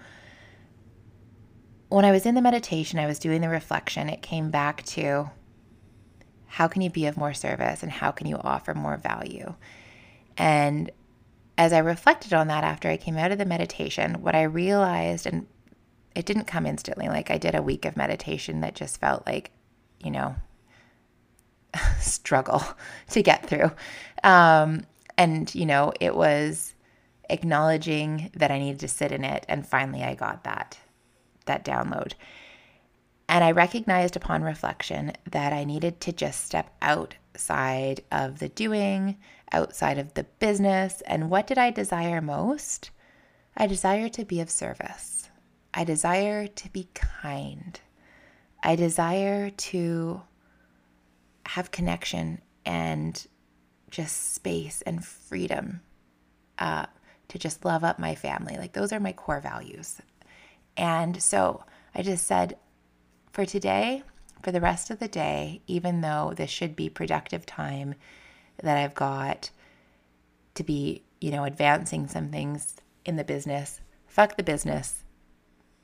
when 1.94 2.04
i 2.04 2.10
was 2.10 2.26
in 2.26 2.34
the 2.34 2.42
meditation 2.42 2.98
i 2.98 3.06
was 3.06 3.20
doing 3.20 3.40
the 3.40 3.48
reflection 3.48 4.08
it 4.08 4.20
came 4.20 4.50
back 4.50 4.82
to 4.84 5.30
how 6.46 6.66
can 6.66 6.82
you 6.82 6.90
be 6.90 7.06
of 7.06 7.16
more 7.16 7.32
service 7.34 7.84
and 7.84 7.92
how 7.92 8.10
can 8.10 8.26
you 8.26 8.36
offer 8.36 8.74
more 8.74 8.96
value? 8.96 9.54
And 10.36 10.90
as 11.56 11.72
i 11.72 11.78
reflected 11.78 12.34
on 12.34 12.48
that 12.48 12.64
after 12.64 12.88
i 12.88 12.96
came 12.96 13.16
out 13.16 13.30
of 13.30 13.38
the 13.38 13.44
meditation 13.44 14.22
what 14.22 14.34
i 14.34 14.42
realized 14.42 15.24
and 15.24 15.46
it 16.16 16.26
didn't 16.26 16.46
come 16.46 16.66
instantly 16.66 17.06
like 17.06 17.30
i 17.30 17.38
did 17.38 17.54
a 17.54 17.62
week 17.62 17.84
of 17.84 17.96
meditation 17.96 18.60
that 18.60 18.74
just 18.74 19.00
felt 19.00 19.24
like 19.24 19.52
you 20.04 20.10
know 20.10 20.36
struggle 22.00 22.62
to 23.10 23.22
get 23.22 23.46
through. 23.46 23.70
Um, 24.22 24.86
and, 25.16 25.54
you 25.54 25.66
know, 25.66 25.92
it 26.00 26.14
was 26.14 26.74
acknowledging 27.30 28.30
that 28.34 28.50
I 28.50 28.58
needed 28.58 28.80
to 28.80 28.88
sit 28.88 29.12
in 29.12 29.24
it. 29.24 29.44
And 29.48 29.66
finally, 29.66 30.02
I 30.02 30.14
got 30.14 30.44
that, 30.44 30.78
that 31.46 31.64
download. 31.64 32.14
And 33.28 33.42
I 33.42 33.52
recognized 33.52 34.16
upon 34.16 34.42
reflection 34.42 35.12
that 35.30 35.52
I 35.52 35.64
needed 35.64 36.00
to 36.02 36.12
just 36.12 36.44
step 36.44 36.70
outside 36.82 38.02
of 38.12 38.38
the 38.38 38.50
doing, 38.50 39.16
outside 39.52 39.98
of 39.98 40.14
the 40.14 40.24
business. 40.24 41.00
And 41.06 41.30
what 41.30 41.46
did 41.46 41.58
I 41.58 41.70
desire 41.70 42.20
most? 42.20 42.90
I 43.56 43.66
desire 43.66 44.08
to 44.10 44.24
be 44.24 44.40
of 44.40 44.50
service. 44.50 45.30
I 45.72 45.84
desire 45.84 46.46
to 46.46 46.70
be 46.70 46.88
kind. 46.92 47.80
I 48.64 48.76
desire 48.76 49.50
to 49.50 50.22
have 51.46 51.70
connection 51.70 52.40
and 52.64 53.26
just 53.90 54.34
space 54.34 54.82
and 54.82 55.04
freedom 55.04 55.82
uh, 56.58 56.86
to 57.28 57.38
just 57.38 57.64
love 57.64 57.84
up 57.84 57.98
my 57.98 58.14
family. 58.14 58.56
Like, 58.56 58.72
those 58.72 58.92
are 58.92 58.98
my 58.98 59.12
core 59.12 59.40
values. 59.40 60.00
And 60.78 61.22
so 61.22 61.64
I 61.94 62.00
just 62.00 62.26
said, 62.26 62.56
for 63.32 63.44
today, 63.44 64.02
for 64.42 64.50
the 64.50 64.62
rest 64.62 64.90
of 64.90 64.98
the 64.98 65.08
day, 65.08 65.60
even 65.66 66.00
though 66.00 66.32
this 66.34 66.50
should 66.50 66.74
be 66.74 66.88
productive 66.88 67.44
time 67.44 67.94
that 68.62 68.78
I've 68.78 68.94
got 68.94 69.50
to 70.54 70.64
be, 70.64 71.02
you 71.20 71.30
know, 71.30 71.44
advancing 71.44 72.08
some 72.08 72.30
things 72.30 72.76
in 73.04 73.16
the 73.16 73.24
business, 73.24 73.80
fuck 74.06 74.36
the 74.36 74.42
business. 74.42 75.03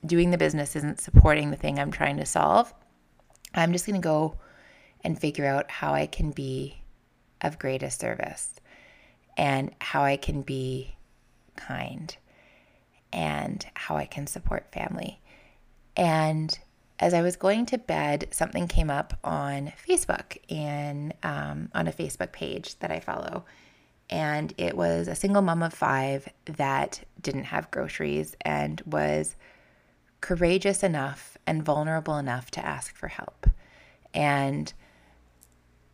Doing 0.05 0.31
the 0.31 0.39
business 0.39 0.77
isn't 0.77 1.01
supporting 1.01 1.51
the 1.51 1.57
thing 1.57 1.79
I'm 1.79 1.91
trying 1.91 2.17
to 2.17 2.27
solve. 2.27 2.73
I'm 3.55 3.73
just 3.73 3.87
going 3.87 4.01
to 4.01 4.05
go 4.05 4.37
and 5.03 5.19
figure 5.19 5.47
out 5.47 5.71
how 5.71 5.93
I 5.93 6.07
can 6.07 6.31
be 6.31 6.83
of 7.41 7.59
greatest 7.59 8.01
service 8.01 8.55
and 9.37 9.75
how 9.81 10.03
I 10.03 10.17
can 10.17 10.43
be 10.43 10.95
kind 11.57 12.17
and 13.13 13.65
how 13.75 13.97
I 13.97 14.07
can 14.07 14.27
support 14.27 14.73
family. 14.73 15.21
And 15.97 16.57
as 16.99 17.15
I 17.15 17.23
was 17.23 17.37
going 17.37 17.67
to 17.67 17.79
bed, 17.79 18.29
something 18.31 18.69
came 18.69 18.91
up 18.91 19.19
on 19.25 19.73
Facebook 19.89 20.37
and 20.49 21.15
um, 21.23 21.71
on 21.75 21.89
a 21.89 21.93
Facebook 21.93 22.33
page 22.33 22.79
that 22.81 22.91
I 22.91 23.01
follow. 23.01 23.45
And 24.11 24.53
it 24.59 24.77
was 24.77 25.09
a 25.09 25.15
single 25.15 25.43
mom 25.43 25.63
of 25.63 25.73
five 25.73 26.29
that 26.45 27.01
didn't 27.21 27.45
have 27.45 27.71
groceries 27.71 28.37
and 28.43 28.83
was 28.85 29.37
courageous 30.20 30.83
enough 30.83 31.38
and 31.46 31.62
vulnerable 31.62 32.16
enough 32.16 32.50
to 32.52 32.64
ask 32.64 32.94
for 32.94 33.09
help. 33.09 33.46
And 34.12 34.72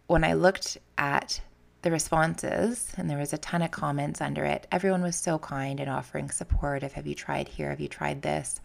when 0.06 0.24
I 0.24 0.34
looked 0.34 0.78
at 0.98 1.40
the 1.82 1.90
responses, 1.90 2.92
and 2.96 3.08
there 3.08 3.18
was 3.18 3.32
a 3.32 3.38
ton 3.38 3.62
of 3.62 3.70
comments 3.70 4.20
under 4.20 4.44
it, 4.44 4.66
everyone 4.72 5.02
was 5.02 5.16
so 5.16 5.38
kind 5.38 5.78
and 5.78 5.90
offering 5.90 6.30
support 6.30 6.82
of 6.82 6.92
have 6.92 7.06
you 7.06 7.14
tried 7.14 7.48
here? 7.48 7.70
Have 7.70 7.80
you 7.80 7.88
tried 7.88 8.22
this? 8.22 8.60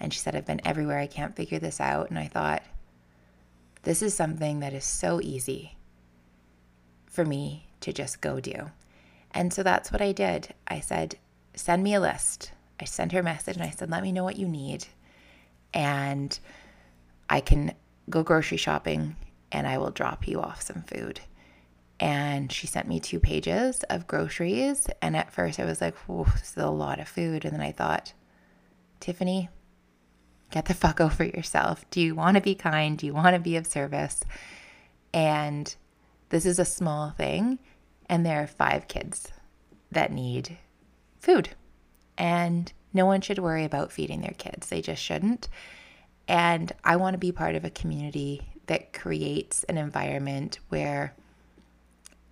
And 0.00 0.12
she 0.12 0.18
said, 0.18 0.34
I've 0.34 0.46
been 0.46 0.66
everywhere. 0.66 0.98
I 0.98 1.06
can't 1.06 1.36
figure 1.36 1.58
this 1.58 1.80
out. 1.80 2.10
And 2.10 2.18
I 2.18 2.26
thought, 2.26 2.62
this 3.82 4.02
is 4.02 4.14
something 4.14 4.60
that 4.60 4.74
is 4.74 4.84
so 4.84 5.20
easy 5.22 5.76
for 7.06 7.24
me 7.24 7.66
to 7.80 7.92
just 7.92 8.20
go 8.20 8.40
do. 8.40 8.70
And 9.32 9.52
so 9.52 9.62
that's 9.62 9.92
what 9.92 10.02
I 10.02 10.12
did. 10.12 10.52
I 10.66 10.80
said, 10.80 11.16
send 11.54 11.82
me 11.82 11.94
a 11.94 12.00
list. 12.00 12.52
I 12.80 12.84
sent 12.84 13.12
her 13.12 13.20
a 13.20 13.22
message 13.22 13.56
and 13.56 13.64
I 13.64 13.70
said, 13.70 13.90
let 13.90 14.02
me 14.02 14.12
know 14.12 14.24
what 14.24 14.38
you 14.38 14.48
need. 14.48 14.86
And 15.72 16.38
I 17.28 17.40
can 17.40 17.74
go 18.08 18.22
grocery 18.22 18.56
shopping 18.56 19.16
and 19.52 19.66
I 19.66 19.78
will 19.78 19.90
drop 19.90 20.26
you 20.26 20.40
off 20.40 20.62
some 20.62 20.82
food. 20.82 21.20
And 21.98 22.52
she 22.52 22.66
sent 22.66 22.88
me 22.88 23.00
two 23.00 23.18
pages 23.18 23.82
of 23.84 24.06
groceries. 24.06 24.86
And 25.00 25.16
at 25.16 25.32
first 25.32 25.58
I 25.58 25.64
was 25.64 25.80
like, 25.80 25.94
this 26.06 26.50
is 26.50 26.56
a 26.56 26.68
lot 26.68 27.00
of 27.00 27.08
food. 27.08 27.44
And 27.44 27.54
then 27.54 27.62
I 27.62 27.72
thought, 27.72 28.12
Tiffany, 29.00 29.48
get 30.50 30.66
the 30.66 30.74
fuck 30.74 31.00
over 31.00 31.24
yourself. 31.24 31.88
Do 31.90 32.00
you 32.00 32.14
want 32.14 32.36
to 32.36 32.42
be 32.42 32.54
kind? 32.54 32.98
Do 32.98 33.06
you 33.06 33.14
want 33.14 33.34
to 33.34 33.40
be 33.40 33.56
of 33.56 33.66
service? 33.66 34.20
And 35.14 35.74
this 36.28 36.44
is 36.44 36.58
a 36.58 36.64
small 36.64 37.10
thing. 37.10 37.58
And 38.08 38.24
there 38.24 38.42
are 38.42 38.46
five 38.46 38.88
kids 38.88 39.32
that 39.90 40.12
need 40.12 40.58
food. 41.18 41.50
And 42.18 42.72
no 42.96 43.06
one 43.06 43.20
should 43.20 43.38
worry 43.38 43.64
about 43.64 43.92
feeding 43.92 44.22
their 44.22 44.34
kids, 44.36 44.68
they 44.68 44.82
just 44.82 45.02
shouldn't. 45.02 45.48
And 46.26 46.72
I 46.82 46.96
want 46.96 47.14
to 47.14 47.18
be 47.18 47.30
part 47.30 47.54
of 47.54 47.64
a 47.64 47.70
community 47.70 48.42
that 48.66 48.92
creates 48.92 49.62
an 49.64 49.78
environment 49.78 50.58
where 50.70 51.14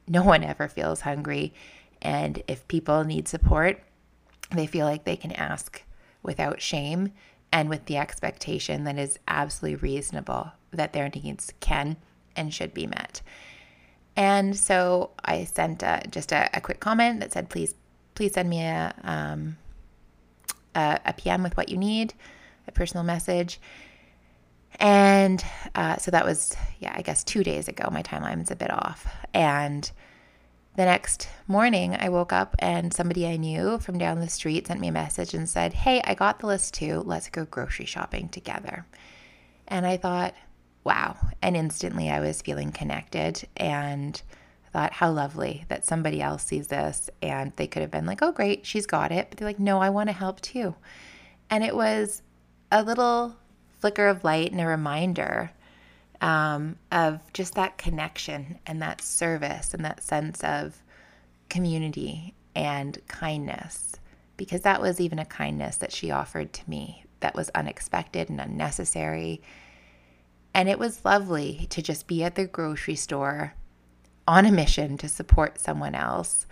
no 0.08 0.24
one 0.24 0.42
ever 0.42 0.66
feels 0.66 1.02
hungry. 1.02 1.54
And 2.02 2.42
if 2.48 2.66
people 2.66 3.04
need 3.04 3.28
support, 3.28 3.80
they 4.50 4.66
feel 4.66 4.86
like 4.86 5.04
they 5.04 5.16
can 5.16 5.32
ask 5.32 5.82
without 6.22 6.60
shame 6.60 7.12
and 7.52 7.68
with 7.68 7.86
the 7.86 7.96
expectation 7.96 8.84
that 8.84 8.98
is 8.98 9.18
absolutely 9.28 9.76
reasonable 9.76 10.52
that 10.72 10.92
their 10.92 11.08
needs 11.08 11.52
can 11.60 11.96
and 12.34 12.52
should 12.52 12.74
be 12.74 12.86
met. 12.86 13.22
And 14.16 14.56
so 14.56 15.10
I 15.24 15.44
sent 15.44 15.82
a, 15.82 16.02
just 16.10 16.32
a, 16.32 16.50
a, 16.52 16.60
quick 16.60 16.80
comment 16.80 17.20
that 17.20 17.32
said, 17.32 17.48
please, 17.48 17.74
please 18.14 18.34
send 18.34 18.48
me 18.48 18.62
a, 18.62 18.94
um, 19.02 19.56
a, 20.74 21.14
PM 21.16 21.42
with 21.42 21.56
what 21.56 21.68
you 21.68 21.76
need, 21.76 22.14
a 22.68 22.72
personal 22.72 23.04
message. 23.04 23.60
And 24.80 25.44
uh, 25.74 25.98
so 25.98 26.10
that 26.10 26.24
was, 26.24 26.56
yeah, 26.80 26.92
I 26.96 27.02
guess 27.02 27.22
two 27.22 27.44
days 27.44 27.68
ago. 27.68 27.88
My 27.92 28.02
timeline 28.02 28.42
is 28.42 28.50
a 28.50 28.56
bit 28.56 28.70
off. 28.70 29.06
And 29.32 29.90
the 30.76 30.84
next 30.84 31.28
morning, 31.46 31.96
I 31.98 32.08
woke 32.08 32.32
up 32.32 32.56
and 32.58 32.92
somebody 32.92 33.26
I 33.26 33.36
knew 33.36 33.78
from 33.78 33.98
down 33.98 34.18
the 34.18 34.28
street 34.28 34.66
sent 34.66 34.80
me 34.80 34.88
a 34.88 34.92
message 34.92 35.32
and 35.32 35.48
said, 35.48 35.72
Hey, 35.72 36.02
I 36.04 36.14
got 36.14 36.40
the 36.40 36.48
list 36.48 36.74
too. 36.74 37.02
Let's 37.06 37.28
go 37.28 37.44
grocery 37.44 37.86
shopping 37.86 38.28
together. 38.28 38.84
And 39.68 39.86
I 39.86 39.96
thought, 39.96 40.34
wow. 40.82 41.16
And 41.40 41.56
instantly 41.56 42.10
I 42.10 42.20
was 42.20 42.42
feeling 42.42 42.72
connected 42.72 43.46
and 43.56 44.20
thought, 44.74 44.92
how 44.92 45.08
lovely 45.12 45.64
that 45.68 45.84
somebody 45.84 46.20
else 46.20 46.42
sees 46.42 46.66
this. 46.66 47.08
And 47.22 47.52
they 47.52 47.68
could 47.68 47.80
have 47.80 47.92
been 47.92 48.06
like, 48.06 48.22
oh, 48.22 48.32
great, 48.32 48.66
she's 48.66 48.86
got 48.86 49.12
it. 49.12 49.28
But 49.30 49.38
they're 49.38 49.48
like, 49.48 49.60
no, 49.60 49.78
I 49.78 49.88
want 49.88 50.08
to 50.08 50.12
help 50.12 50.40
too. 50.40 50.74
And 51.48 51.62
it 51.62 51.76
was 51.76 52.22
a 52.72 52.82
little 52.82 53.36
flicker 53.78 54.08
of 54.08 54.24
light 54.24 54.50
and 54.50 54.60
a 54.60 54.66
reminder 54.66 55.52
um, 56.20 56.76
of 56.90 57.20
just 57.32 57.54
that 57.54 57.78
connection 57.78 58.58
and 58.66 58.82
that 58.82 59.00
service 59.00 59.74
and 59.74 59.84
that 59.84 60.02
sense 60.02 60.42
of 60.42 60.82
community 61.48 62.34
and 62.56 62.98
kindness. 63.06 63.94
Because 64.36 64.62
that 64.62 64.82
was 64.82 65.00
even 65.00 65.20
a 65.20 65.24
kindness 65.24 65.76
that 65.76 65.92
she 65.92 66.10
offered 66.10 66.52
to 66.52 66.68
me 66.68 67.04
that 67.20 67.36
was 67.36 67.48
unexpected 67.50 68.28
and 68.28 68.40
unnecessary. 68.40 69.40
And 70.52 70.68
it 70.68 70.80
was 70.80 71.04
lovely 71.04 71.68
to 71.70 71.80
just 71.80 72.08
be 72.08 72.24
at 72.24 72.34
the 72.34 72.46
grocery 72.48 72.96
store 72.96 73.54
on 74.26 74.46
a 74.46 74.52
mission 74.52 74.96
to 74.98 75.08
support 75.08 75.60
someone 75.60 75.94
else. 75.94 76.46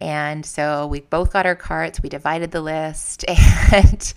And 0.00 0.46
so 0.46 0.86
we 0.86 1.00
both 1.00 1.32
got 1.32 1.46
our 1.46 1.56
carts, 1.56 2.02
we 2.02 2.08
divided 2.08 2.52
the 2.52 2.62
list, 2.62 3.24
and 3.72 4.14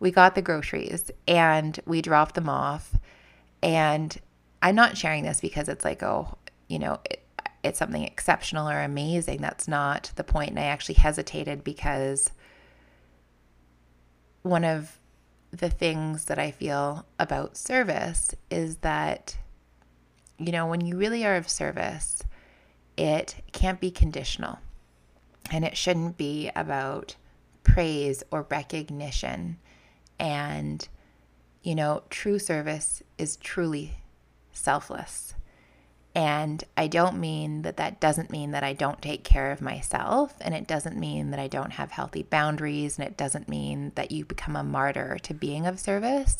we 0.00 0.10
got 0.10 0.34
the 0.34 0.42
groceries 0.42 1.10
and 1.26 1.78
we 1.86 2.02
dropped 2.02 2.34
them 2.34 2.48
off. 2.48 2.96
And 3.62 4.16
I'm 4.62 4.74
not 4.74 4.96
sharing 4.96 5.24
this 5.24 5.40
because 5.40 5.68
it's 5.68 5.84
like, 5.84 6.02
oh, 6.02 6.36
you 6.68 6.78
know, 6.78 7.00
it, 7.04 7.24
it's 7.62 7.78
something 7.78 8.04
exceptional 8.04 8.68
or 8.68 8.80
amazing. 8.80 9.40
That's 9.40 9.68
not 9.68 10.12
the 10.16 10.24
point. 10.24 10.50
And 10.50 10.58
I 10.58 10.64
actually 10.64 10.96
hesitated 10.96 11.64
because 11.64 12.30
one 14.42 14.64
of 14.64 14.98
the 15.50 15.70
things 15.70 16.26
that 16.26 16.38
I 16.38 16.50
feel 16.50 17.06
about 17.18 17.56
service 17.56 18.34
is 18.50 18.78
that, 18.78 19.36
you 20.38 20.52
know, 20.52 20.66
when 20.66 20.80
you 20.80 20.96
really 20.96 21.24
are 21.24 21.36
of 21.36 21.48
service, 21.48 22.22
it 22.96 23.36
can't 23.52 23.80
be 23.80 23.90
conditional 23.90 24.58
and 25.50 25.64
it 25.64 25.76
shouldn't 25.76 26.16
be 26.16 26.50
about 26.54 27.16
praise 27.62 28.22
or 28.30 28.46
recognition. 28.50 29.58
And, 30.18 30.86
you 31.62 31.74
know, 31.74 32.02
true 32.10 32.38
service 32.38 33.02
is 33.18 33.36
truly 33.36 33.98
selfless. 34.52 35.34
And 36.14 36.64
I 36.76 36.88
don't 36.88 37.18
mean 37.18 37.62
that 37.62 37.76
that 37.76 38.00
doesn't 38.00 38.30
mean 38.30 38.50
that 38.50 38.64
I 38.64 38.72
don't 38.72 39.00
take 39.00 39.22
care 39.22 39.52
of 39.52 39.60
myself. 39.60 40.34
And 40.40 40.54
it 40.54 40.66
doesn't 40.66 40.98
mean 40.98 41.30
that 41.30 41.38
I 41.38 41.46
don't 41.46 41.72
have 41.72 41.92
healthy 41.92 42.24
boundaries. 42.24 42.98
And 42.98 43.06
it 43.06 43.16
doesn't 43.16 43.48
mean 43.48 43.92
that 43.94 44.10
you 44.10 44.24
become 44.24 44.56
a 44.56 44.64
martyr 44.64 45.18
to 45.22 45.34
being 45.34 45.66
of 45.66 45.78
service. 45.78 46.38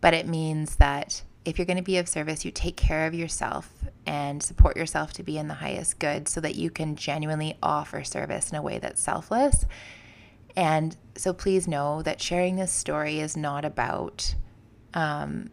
But 0.00 0.14
it 0.14 0.26
means 0.26 0.76
that 0.76 1.22
if 1.46 1.58
you're 1.58 1.66
going 1.66 1.76
to 1.76 1.82
be 1.82 1.96
of 1.98 2.08
service, 2.08 2.44
you 2.44 2.50
take 2.50 2.76
care 2.76 3.06
of 3.06 3.14
yourself 3.14 3.72
and 4.04 4.42
support 4.42 4.76
yourself 4.76 5.12
to 5.14 5.22
be 5.22 5.38
in 5.38 5.46
the 5.46 5.54
highest 5.54 6.00
good 6.00 6.28
so 6.28 6.40
that 6.40 6.56
you 6.56 6.70
can 6.70 6.96
genuinely 6.96 7.56
offer 7.62 8.02
service 8.02 8.50
in 8.50 8.56
a 8.58 8.62
way 8.62 8.78
that's 8.78 9.00
selfless. 9.00 9.64
And 10.56 10.96
so 11.14 11.32
please 11.32 11.68
know 11.68 12.02
that 12.02 12.20
sharing 12.20 12.56
this 12.56 12.72
story 12.72 13.20
is 13.20 13.36
not 13.36 13.64
about 13.64 14.34
um, 14.92 15.50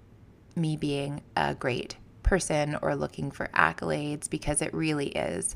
me 0.55 0.77
being 0.77 1.21
a 1.37 1.53
great 1.53 1.97
person 2.23 2.75
or 2.81 2.95
looking 2.95 3.29
for 3.29 3.49
accolades 3.53 4.27
because 4.27 4.61
it 4.61 4.73
really 4.73 5.09
is 5.09 5.55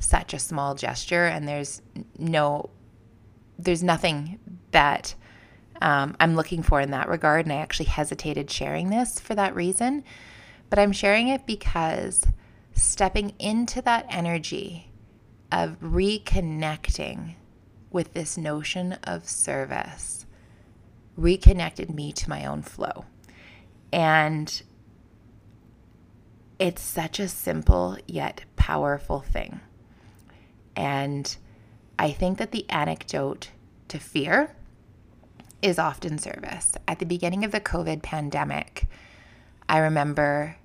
such 0.00 0.34
a 0.34 0.38
small 0.38 0.74
gesture 0.74 1.26
and 1.26 1.46
there's 1.46 1.80
no 2.18 2.68
there's 3.58 3.84
nothing 3.84 4.40
that 4.72 5.14
um, 5.82 6.16
i'm 6.20 6.34
looking 6.34 6.62
for 6.62 6.80
in 6.80 6.90
that 6.90 7.08
regard 7.08 7.44
and 7.44 7.52
i 7.52 7.56
actually 7.56 7.86
hesitated 7.86 8.50
sharing 8.50 8.88
this 8.88 9.20
for 9.20 9.34
that 9.34 9.54
reason 9.54 10.02
but 10.70 10.78
i'm 10.78 10.92
sharing 10.92 11.28
it 11.28 11.46
because 11.46 12.24
stepping 12.72 13.34
into 13.38 13.82
that 13.82 14.06
energy 14.08 14.90
of 15.50 15.78
reconnecting 15.80 17.34
with 17.90 18.14
this 18.14 18.38
notion 18.38 18.94
of 19.04 19.28
service 19.28 20.24
reconnected 21.16 21.90
me 21.90 22.12
to 22.12 22.30
my 22.30 22.46
own 22.46 22.62
flow. 22.62 23.04
And 23.92 24.62
it's 26.58 26.82
such 26.82 27.20
a 27.20 27.28
simple 27.28 27.98
yet 28.06 28.44
powerful 28.56 29.20
thing. 29.20 29.60
And 30.74 31.36
I 31.98 32.12
think 32.12 32.38
that 32.38 32.52
the 32.52 32.68
anecdote 32.70 33.50
to 33.88 33.98
fear 33.98 34.56
is 35.62 35.78
often 35.78 36.18
service. 36.18 36.74
At 36.86 36.98
the 36.98 37.06
beginning 37.06 37.44
of 37.44 37.52
the 37.52 37.60
COVID 37.60 38.02
pandemic, 38.02 38.88
I 39.68 39.78
remember 39.78 40.56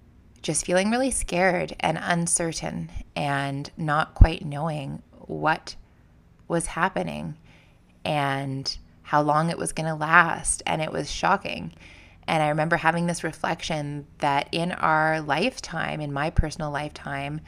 just 0.41 0.65
feeling 0.65 0.89
really 0.89 1.11
scared 1.11 1.75
and 1.79 1.99
uncertain 2.01 2.89
and 3.15 3.69
not 3.77 4.15
quite 4.15 4.45
knowing 4.45 5.01
what 5.11 5.75
was 6.47 6.67
happening 6.67 7.37
and 8.03 8.77
how 9.03 9.21
long 9.21 9.49
it 9.49 9.57
was 9.57 9.71
going 9.71 9.87
to 9.87 9.95
last. 9.95 10.63
And 10.65 10.81
it 10.81 10.91
was 10.91 11.11
shocking. 11.11 11.73
And 12.27 12.43
I 12.43 12.49
remember 12.49 12.77
having 12.77 13.07
this 13.07 13.23
reflection 13.23 14.05
that 14.19 14.49
in 14.51 14.71
our 14.73 15.21
lifetime, 15.21 16.01
in 16.01 16.11
my 16.11 16.29
personal 16.29 16.71
lifetime, 16.71 17.41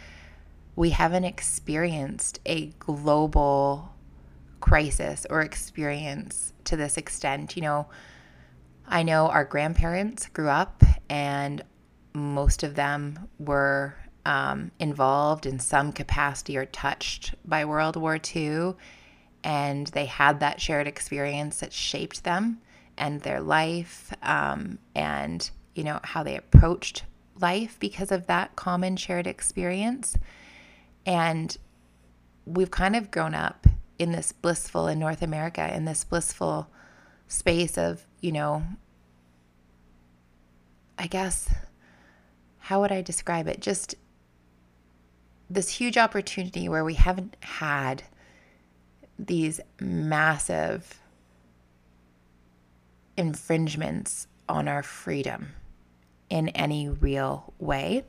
we 0.75 0.91
haven't 0.91 1.25
experienced 1.25 2.39
a 2.45 2.67
global 2.79 3.93
crisis 4.59 5.25
or 5.29 5.41
experience 5.41 6.53
to 6.65 6.75
this 6.75 6.97
extent. 6.97 7.55
You 7.55 7.61
know, 7.63 7.87
I 8.87 9.03
know 9.03 9.27
our 9.27 9.45
grandparents 9.45 10.27
grew 10.27 10.49
up 10.49 10.83
and 11.09 11.63
most 12.13 12.63
of 12.63 12.75
them 12.75 13.29
were 13.37 13.95
um, 14.25 14.71
involved 14.79 15.45
in 15.45 15.59
some 15.59 15.91
capacity 15.91 16.57
or 16.57 16.65
touched 16.65 17.35
by 17.45 17.65
World 17.65 17.95
War 17.95 18.19
II. 18.35 18.73
And 19.43 19.87
they 19.87 20.05
had 20.05 20.39
that 20.41 20.59
shared 20.59 20.87
experience 20.87 21.61
that 21.61 21.71
shaped 21.71 22.23
them 22.23 22.59
and 22.97 23.21
their 23.21 23.39
life 23.39 24.13
um, 24.21 24.79
and, 24.93 25.49
you 25.73 25.83
know, 25.83 25.99
how 26.03 26.23
they 26.23 26.35
approached 26.35 27.03
life 27.39 27.77
because 27.79 28.11
of 28.11 28.27
that 28.27 28.55
common 28.55 28.97
shared 28.97 29.27
experience. 29.27 30.17
And 31.05 31.55
we've 32.45 32.71
kind 32.71 32.95
of 32.95 33.11
grown 33.11 33.33
up 33.33 33.65
in 33.99 34.13
this 34.13 34.31
blissful, 34.31 34.87
in 34.87 34.97
North 34.97 35.21
America, 35.21 35.75
in 35.75 35.85
this 35.85 36.05
blissful 36.05 36.69
space 37.27 37.77
of, 37.77 38.05
you 38.21 38.31
know, 38.31 38.63
I 40.97 41.07
guess, 41.07 41.53
how 42.57 42.81
would 42.81 42.91
I 42.91 43.01
describe 43.01 43.47
it? 43.47 43.59
Just 43.61 43.95
this 45.49 45.69
huge 45.69 45.97
opportunity 45.97 46.69
where 46.69 46.85
we 46.85 46.93
haven't 46.93 47.35
had 47.41 48.03
these 49.17 49.59
massive 49.81 50.99
infringements 53.17 54.27
on 54.47 54.67
our 54.67 54.81
freedom 54.81 55.49
in 56.29 56.49
any 56.49 56.87
real 56.87 57.53
way. 57.59 58.05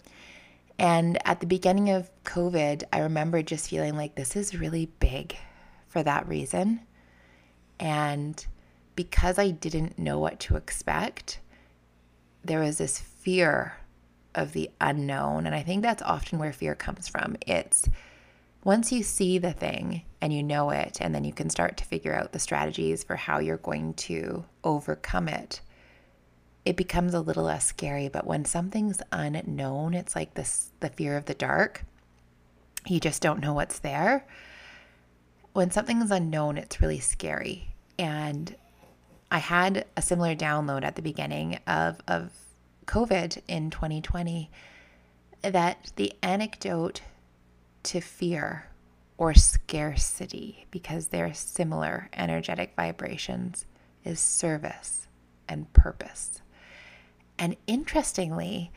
And 0.79 1.19
at 1.27 1.41
the 1.41 1.47
beginning 1.47 1.91
of 1.91 2.11
COVID, 2.25 2.85
I 2.93 3.01
remember 3.01 3.43
just 3.43 3.69
feeling 3.69 3.97
like 3.97 4.15
this 4.15 4.37
is 4.37 4.55
really 4.55 4.87
big 4.87 5.37
for 5.91 6.03
that 6.03 6.27
reason. 6.27 6.81
And 7.79 8.47
because 8.97 9.39
I 9.39 9.51
didn't 9.51 9.99
know 9.99 10.19
what 10.19 10.41
to 10.41 10.57
expect, 10.57 11.41
there 12.43 12.61
was 12.61 12.79
this 12.79 12.99
fear 12.99 13.77
of 14.35 14.53
the 14.53 14.71
unknown. 14.81 15.47
And 15.47 15.55
I 15.55 15.63
think 15.63 15.83
that's 15.83 16.03
often 16.03 16.39
where 16.39 16.53
fear 16.53 16.75
comes 16.75 17.09
from. 17.09 17.37
It's 17.47 17.89
once 18.65 18.93
you 18.93 19.03
see 19.03 19.39
the 19.39 19.53
thing 19.53 20.03
and 20.21 20.33
you 20.33 20.43
know 20.43 20.71
it, 20.71 20.99
and 21.01 21.15
then 21.15 21.25
you 21.25 21.33
can 21.33 21.51
start 21.51 21.77
to 21.79 21.85
figure 21.85 22.15
out 22.15 22.33
the 22.33 22.39
strategies 22.39 23.03
for 23.03 23.17
how 23.17 23.39
you're 23.39 23.57
going 23.57 23.95
to 23.95 24.45
overcome 24.63 25.29
it, 25.29 25.61
it 26.65 26.77
becomes 26.77 27.15
a 27.15 27.21
little 27.21 27.45
less 27.45 27.65
scary. 27.65 28.09
But 28.09 28.27
when 28.27 28.45
something's 28.45 29.01
unknown, 29.13 29.95
it's 29.95 30.15
like 30.15 30.35
this 30.35 30.71
the 30.81 30.91
fear 30.91 31.17
of 31.17 31.25
the 31.25 31.35
dark. 31.35 31.85
You 32.87 33.01
just 33.01 33.23
don't 33.23 33.41
know 33.41 33.55
what's 33.55 33.79
there. 33.79 34.27
When 35.53 35.71
something 35.71 36.01
is 36.01 36.11
unknown, 36.11 36.59
it's 36.59 36.81
really 36.81 37.01
scary. 37.01 37.75
And 37.99 38.55
I 39.31 39.39
had 39.39 39.87
a 39.97 40.03
similar 40.03 40.35
download 40.35 40.85
at 40.85 40.97
the 40.97 41.03
beginning 41.03 41.59
of, 41.67 42.01
of 42.09 42.33
COVID 42.87 43.43
in 43.49 43.71
2020 43.71 44.51
that 45.43 45.93
the 45.97 46.13
anecdote 46.23 47.03
to 47.85 48.01
fear 48.01 48.67
or 49.17 49.35
scarcity, 49.35 50.67
because 50.71 51.09
they're 51.09 51.35
similar 51.35 52.09
energetic 52.13 52.73
vibrations, 52.75 53.67
is 54.05 54.19
service 54.19 55.09
and 55.49 55.73
purpose. 55.73 56.43
And 57.39 57.57
interestingly, 57.67 58.73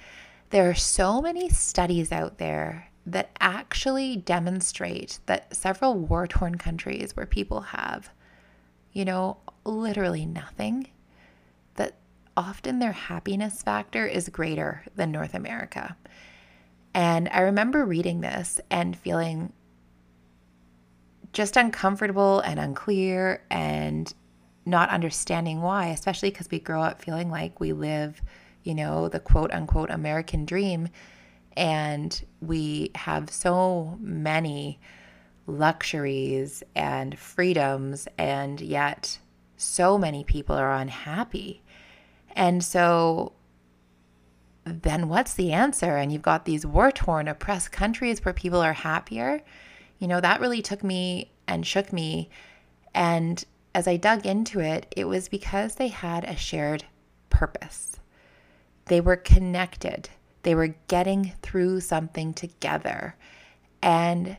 there 0.49 0.69
are 0.69 0.75
so 0.75 1.21
many 1.21 1.49
studies 1.49 2.11
out 2.11 2.37
there 2.37 2.89
that 3.05 3.31
actually 3.39 4.15
demonstrate 4.15 5.19
that 5.25 5.55
several 5.55 5.95
war 5.95 6.27
torn 6.27 6.57
countries 6.57 7.15
where 7.15 7.25
people 7.25 7.61
have, 7.61 8.09
you 8.91 9.03
know, 9.03 9.37
literally 9.65 10.25
nothing, 10.25 10.87
that 11.75 11.95
often 12.37 12.79
their 12.79 12.93
happiness 12.93 13.61
factor 13.61 14.05
is 14.05 14.29
greater 14.29 14.83
than 14.95 15.11
North 15.11 15.33
America. 15.33 15.97
And 16.93 17.27
I 17.29 17.41
remember 17.41 17.85
reading 17.85 18.21
this 18.21 18.61
and 18.69 18.97
feeling 18.97 19.51
just 21.33 21.57
uncomfortable 21.57 22.39
and 22.41 22.59
unclear 22.59 23.43
and 23.49 24.13
not 24.65 24.89
understanding 24.89 25.61
why, 25.61 25.87
especially 25.87 26.29
because 26.29 26.49
we 26.49 26.59
grow 26.59 26.81
up 26.81 27.01
feeling 27.01 27.29
like 27.29 27.59
we 27.59 27.73
live, 27.73 28.21
you 28.63 28.75
know, 28.75 29.09
the 29.09 29.19
quote 29.19 29.51
unquote 29.51 29.89
American 29.89 30.45
dream. 30.45 30.87
And 31.55 32.23
we 32.41 32.91
have 32.95 33.29
so 33.29 33.97
many 34.01 34.79
luxuries 35.45 36.63
and 36.75 37.17
freedoms, 37.17 38.07
and 38.17 38.59
yet 38.61 39.19
so 39.57 39.97
many 39.97 40.23
people 40.23 40.55
are 40.55 40.73
unhappy. 40.73 41.61
And 42.35 42.63
so 42.63 43.33
then 44.65 45.09
what's 45.09 45.33
the 45.33 45.51
answer? 45.51 45.97
And 45.97 46.11
you've 46.11 46.21
got 46.21 46.45
these 46.45 46.65
war 46.65 46.91
torn, 46.91 47.27
oppressed 47.27 47.71
countries 47.71 48.23
where 48.23 48.33
people 48.33 48.61
are 48.61 48.73
happier. 48.73 49.41
You 49.99 50.07
know, 50.07 50.21
that 50.21 50.41
really 50.41 50.61
took 50.61 50.83
me 50.83 51.31
and 51.47 51.65
shook 51.65 51.93
me. 51.93 52.29
And 52.93 53.43
as 53.75 53.87
I 53.87 53.97
dug 53.97 54.25
into 54.25 54.59
it, 54.59 54.91
it 54.95 55.05
was 55.05 55.27
because 55.29 55.75
they 55.75 55.89
had 55.89 56.23
a 56.23 56.35
shared 56.35 56.85
purpose. 57.29 57.99
They 58.85 59.01
were 59.01 59.15
connected, 59.15 60.09
they 60.43 60.55
were 60.55 60.75
getting 60.87 61.33
through 61.41 61.81
something 61.81 62.33
together. 62.33 63.15
And 63.81 64.37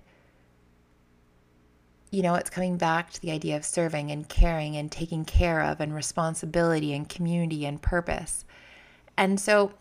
you 2.10 2.22
know, 2.22 2.36
it's 2.36 2.48
coming 2.48 2.76
back 2.76 3.10
to 3.10 3.20
the 3.20 3.32
idea 3.32 3.56
of 3.56 3.64
serving 3.64 4.12
and 4.12 4.28
caring 4.28 4.76
and 4.76 4.92
taking 4.92 5.24
care 5.24 5.60
of 5.60 5.80
and 5.80 5.92
responsibility 5.92 6.92
and 6.94 7.08
community 7.08 7.66
and 7.66 7.82
purpose. 7.82 8.44
And 9.16 9.40
so 9.40 9.72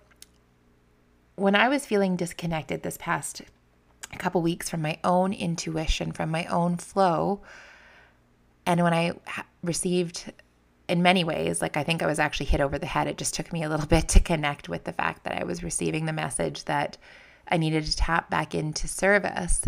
when 1.35 1.55
I 1.55 1.67
was 1.69 1.85
feeling 1.85 2.15
disconnected 2.15 2.81
this 2.81 2.97
past 2.99 3.43
couple 4.17 4.41
weeks 4.41 4.67
from 4.67 4.81
my 4.81 4.97
own 5.03 5.31
intuition, 5.31 6.11
from 6.11 6.31
my 6.31 6.45
own 6.45 6.77
flow, 6.77 7.41
and 8.65 8.81
when 8.81 8.93
I 8.93 9.13
received 9.61 10.31
in 10.87 11.01
many 11.01 11.23
ways, 11.23 11.61
like 11.61 11.77
I 11.77 11.83
think 11.83 12.01
I 12.01 12.07
was 12.07 12.19
actually 12.19 12.47
hit 12.47 12.61
over 12.61 12.77
the 12.77 12.85
head. 12.85 13.07
It 13.07 13.17
just 13.17 13.33
took 13.33 13.51
me 13.53 13.63
a 13.63 13.69
little 13.69 13.85
bit 13.95 14.07
to 14.09 14.19
connect 14.19 14.69
with 14.69 14.83
the 14.83 14.93
fact 14.93 15.23
that 15.23 15.39
I 15.39 15.43
was 15.43 15.63
receiving 15.63 16.05
the 16.05 16.13
message 16.13 16.65
that 16.65 16.97
I 17.47 17.57
needed 17.57 17.85
to 17.85 17.95
tap 17.95 18.29
back 18.29 18.55
into 18.55 18.87
service 18.87 19.67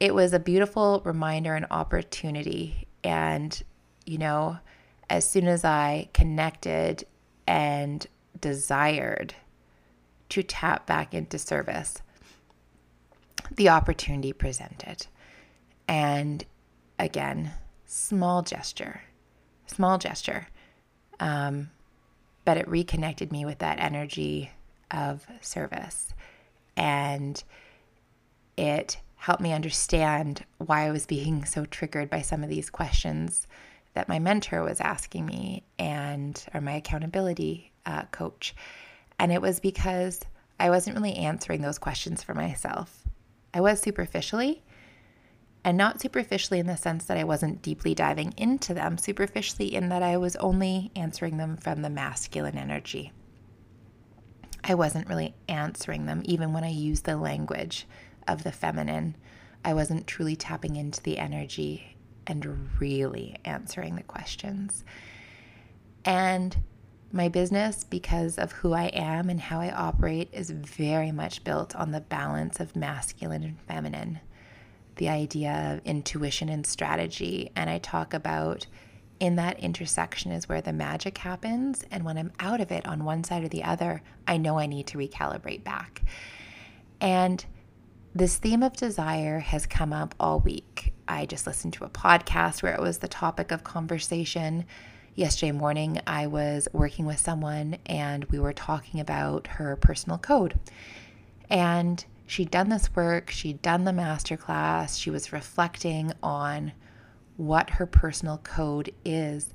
it 0.00 0.14
was 0.14 0.32
a 0.32 0.38
beautiful 0.38 1.00
reminder 1.04 1.54
and 1.54 1.66
opportunity. 1.70 2.86
And, 3.02 3.62
you 4.04 4.18
know, 4.18 4.58
as 5.08 5.28
soon 5.28 5.46
as 5.46 5.64
I 5.64 6.08
connected 6.12 7.04
and 7.46 8.06
desired 8.40 9.34
to 10.28 10.42
tap 10.42 10.86
back 10.86 11.14
into 11.14 11.38
service, 11.38 12.02
the 13.54 13.68
opportunity 13.68 14.32
presented. 14.32 15.06
And 15.88 16.44
again, 16.98 17.52
small 17.86 18.42
gesture, 18.42 19.02
small 19.66 19.98
gesture. 19.98 20.48
Um, 21.20 21.70
but 22.44 22.56
it 22.56 22.68
reconnected 22.68 23.32
me 23.32 23.44
with 23.44 23.58
that 23.58 23.80
energy 23.80 24.50
of 24.90 25.26
service. 25.40 26.14
And 26.76 27.42
it 28.56 28.98
helped 29.16 29.42
me 29.42 29.52
understand 29.52 30.44
why 30.58 30.86
I 30.86 30.90
was 30.90 31.06
being 31.06 31.44
so 31.44 31.64
triggered 31.64 32.08
by 32.08 32.20
some 32.20 32.42
of 32.42 32.48
these 32.48 32.70
questions 32.70 33.46
that 33.94 34.08
my 34.08 34.18
mentor 34.18 34.62
was 34.62 34.80
asking 34.80 35.26
me 35.26 35.64
and 35.78 36.44
or 36.54 36.60
my 36.60 36.72
accountability 36.72 37.72
uh, 37.86 38.02
coach. 38.12 38.54
And 39.18 39.32
it 39.32 39.40
was 39.40 39.58
because 39.58 40.20
I 40.60 40.70
wasn't 40.70 40.96
really 40.96 41.16
answering 41.16 41.62
those 41.62 41.78
questions 41.78 42.22
for 42.22 42.34
myself. 42.34 43.04
I 43.54 43.60
was 43.60 43.80
superficially, 43.80 44.62
and 45.66 45.76
not 45.76 46.00
superficially 46.00 46.60
in 46.60 46.68
the 46.68 46.76
sense 46.76 47.06
that 47.06 47.16
I 47.16 47.24
wasn't 47.24 47.60
deeply 47.60 47.92
diving 47.92 48.32
into 48.36 48.72
them, 48.72 48.98
superficially 48.98 49.74
in 49.74 49.88
that 49.88 50.00
I 50.00 50.16
was 50.16 50.36
only 50.36 50.92
answering 50.94 51.38
them 51.38 51.56
from 51.56 51.82
the 51.82 51.90
masculine 51.90 52.56
energy. 52.56 53.10
I 54.62 54.74
wasn't 54.74 55.08
really 55.08 55.34
answering 55.48 56.06
them, 56.06 56.22
even 56.24 56.52
when 56.52 56.62
I 56.62 56.70
used 56.70 57.04
the 57.04 57.16
language 57.16 57.84
of 58.28 58.44
the 58.44 58.52
feminine. 58.52 59.16
I 59.64 59.74
wasn't 59.74 60.06
truly 60.06 60.36
tapping 60.36 60.76
into 60.76 61.02
the 61.02 61.18
energy 61.18 61.96
and 62.28 62.70
really 62.78 63.36
answering 63.44 63.96
the 63.96 64.04
questions. 64.04 64.84
And 66.04 66.56
My 67.12 67.28
business, 67.28 67.84
because 67.84 68.36
of 68.36 68.52
who 68.52 68.72
I 68.72 68.86
am 68.86 69.30
and 69.30 69.40
how 69.40 69.60
I 69.60 69.70
operate, 69.70 70.28
is 70.32 70.50
very 70.50 71.12
much 71.12 71.44
built 71.44 71.74
on 71.76 71.92
the 71.92 72.00
balance 72.00 72.58
of 72.58 72.74
masculine 72.74 73.44
and 73.44 73.60
feminine, 73.60 74.20
the 74.96 75.08
idea 75.08 75.74
of 75.74 75.86
intuition 75.86 76.48
and 76.48 76.66
strategy. 76.66 77.50
And 77.54 77.70
I 77.70 77.78
talk 77.78 78.14
about 78.14 78.66
in 79.18 79.36
that 79.36 79.58
intersection 79.60 80.32
is 80.32 80.48
where 80.48 80.60
the 80.60 80.72
magic 80.72 81.18
happens. 81.18 81.84
And 81.90 82.04
when 82.04 82.18
I'm 82.18 82.32
out 82.40 82.60
of 82.60 82.70
it 82.70 82.86
on 82.86 83.04
one 83.04 83.24
side 83.24 83.44
or 83.44 83.48
the 83.48 83.64
other, 83.64 84.02
I 84.26 84.36
know 84.36 84.58
I 84.58 84.66
need 84.66 84.86
to 84.88 84.98
recalibrate 84.98 85.64
back. 85.64 86.02
And 87.00 87.44
this 88.14 88.36
theme 88.36 88.62
of 88.62 88.74
desire 88.74 89.40
has 89.40 89.66
come 89.66 89.92
up 89.92 90.14
all 90.18 90.40
week. 90.40 90.94
I 91.06 91.26
just 91.26 91.46
listened 91.46 91.74
to 91.74 91.84
a 91.84 91.90
podcast 91.90 92.62
where 92.62 92.74
it 92.74 92.80
was 92.80 92.98
the 92.98 93.08
topic 93.08 93.52
of 93.52 93.64
conversation. 93.64 94.64
Yesterday 95.14 95.52
morning, 95.52 96.00
I 96.06 96.26
was 96.26 96.68
working 96.72 97.06
with 97.06 97.18
someone 97.18 97.76
and 97.86 98.24
we 98.26 98.38
were 98.38 98.52
talking 98.52 99.00
about 99.00 99.46
her 99.46 99.76
personal 99.76 100.18
code. 100.18 100.58
And 101.48 102.04
she'd 102.26 102.50
done 102.50 102.68
this 102.68 102.94
work, 102.94 103.30
she'd 103.30 103.62
done 103.62 103.84
the 103.84 103.92
masterclass, 103.92 105.00
she 105.00 105.10
was 105.10 105.32
reflecting 105.32 106.12
on 106.22 106.72
what 107.36 107.70
her 107.70 107.86
personal 107.86 108.38
code 108.38 108.92
is, 109.04 109.54